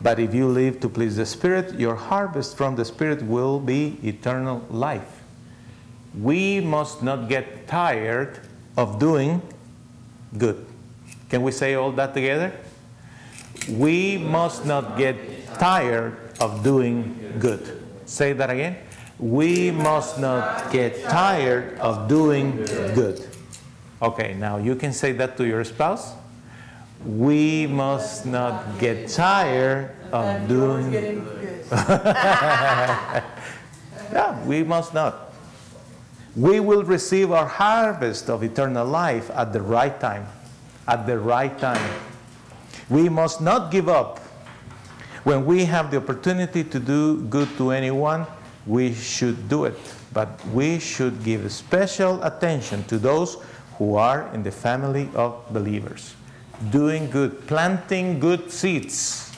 But 0.00 0.18
if 0.18 0.34
you 0.34 0.48
live 0.48 0.80
to 0.80 0.88
please 0.88 1.16
the 1.16 1.26
Spirit, 1.26 1.78
your 1.78 1.94
harvest 1.94 2.56
from 2.56 2.76
the 2.76 2.84
Spirit 2.84 3.22
will 3.22 3.60
be 3.60 3.98
eternal 4.02 4.64
life. 4.70 5.22
We 6.18 6.60
must 6.60 7.02
not 7.02 7.28
get 7.28 7.66
tired 7.68 8.40
of 8.76 8.98
doing 8.98 9.42
good. 10.36 10.66
Can 11.28 11.42
we 11.42 11.52
say 11.52 11.74
all 11.74 11.92
that 11.92 12.14
together? 12.14 12.52
We 13.68 14.18
must 14.18 14.66
not 14.66 14.98
get 14.98 15.16
tired 15.58 16.16
of 16.40 16.62
doing 16.62 17.36
good. 17.38 17.82
Say 18.06 18.32
that 18.32 18.50
again. 18.50 18.76
We 19.22 19.70
must 19.70 20.18
not 20.18 20.72
get 20.72 21.00
tired 21.04 21.78
of 21.78 22.08
doing 22.08 22.56
good. 22.66 23.24
Okay, 24.02 24.34
now 24.34 24.56
you 24.58 24.74
can 24.74 24.92
say 24.92 25.12
that 25.12 25.36
to 25.36 25.46
your 25.46 25.62
spouse. 25.62 26.10
We 27.06 27.68
must 27.68 28.26
not 28.26 28.80
get 28.80 29.08
tired 29.08 29.94
of 30.10 30.48
doing 30.48 30.90
good. 30.90 31.22
Yeah, 34.12 34.36
we 34.44 34.62
must 34.62 34.92
not. 34.92 35.32
We 36.36 36.60
will 36.60 36.82
receive 36.82 37.32
our 37.32 37.46
harvest 37.46 38.28
of 38.28 38.42
eternal 38.42 38.84
life 38.84 39.30
at 39.30 39.54
the 39.54 39.62
right 39.62 39.98
time. 40.00 40.26
At 40.86 41.06
the 41.06 41.18
right 41.18 41.56
time. 41.58 41.80
We 42.90 43.08
must 43.08 43.40
not 43.40 43.70
give 43.70 43.88
up. 43.88 44.18
When 45.24 45.46
we 45.46 45.64
have 45.64 45.90
the 45.90 45.96
opportunity 45.96 46.62
to 46.64 46.78
do 46.78 47.22
good 47.30 47.48
to 47.56 47.70
anyone, 47.70 48.26
we 48.66 48.94
should 48.94 49.48
do 49.48 49.64
it. 49.64 49.78
But 50.12 50.44
we 50.48 50.78
should 50.78 51.24
give 51.24 51.50
special 51.50 52.22
attention 52.22 52.84
to 52.84 52.98
those 52.98 53.38
who 53.78 53.96
are 53.96 54.32
in 54.34 54.42
the 54.42 54.50
family 54.50 55.08
of 55.14 55.42
believers. 55.50 56.14
Doing 56.70 57.10
good, 57.10 57.46
planting 57.46 58.20
good 58.20 58.50
seeds. 58.50 59.32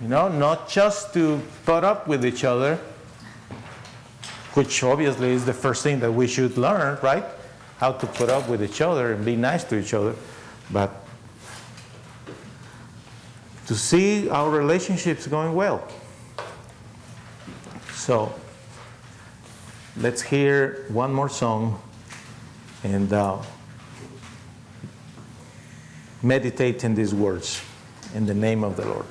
You 0.00 0.08
know, 0.08 0.28
not 0.28 0.68
just 0.68 1.12
to 1.14 1.40
put 1.66 1.82
up 1.82 2.06
with 2.06 2.24
each 2.24 2.44
other, 2.44 2.78
which 4.54 4.82
obviously 4.82 5.30
is 5.30 5.44
the 5.44 5.52
first 5.52 5.82
thing 5.82 6.00
that 6.00 6.12
we 6.12 6.26
should 6.26 6.56
learn, 6.56 6.98
right? 7.02 7.24
How 7.78 7.92
to 7.92 8.06
put 8.06 8.30
up 8.30 8.48
with 8.48 8.62
each 8.62 8.80
other 8.80 9.12
and 9.12 9.24
be 9.24 9.36
nice 9.36 9.64
to 9.64 9.78
each 9.78 9.94
other, 9.94 10.14
but 10.70 10.90
to 13.66 13.74
see 13.74 14.28
our 14.30 14.48
relationships 14.48 15.26
going 15.26 15.54
well. 15.54 15.86
So, 18.08 18.32
let's 19.98 20.22
hear 20.22 20.86
one 20.88 21.12
more 21.12 21.28
song 21.28 21.78
and 22.82 23.12
uh, 23.12 23.36
meditate 26.22 26.84
in 26.84 26.94
these 26.94 27.14
words 27.14 27.60
in 28.14 28.24
the 28.24 28.32
name 28.32 28.64
of 28.64 28.78
the 28.78 28.86
Lord. 28.86 29.04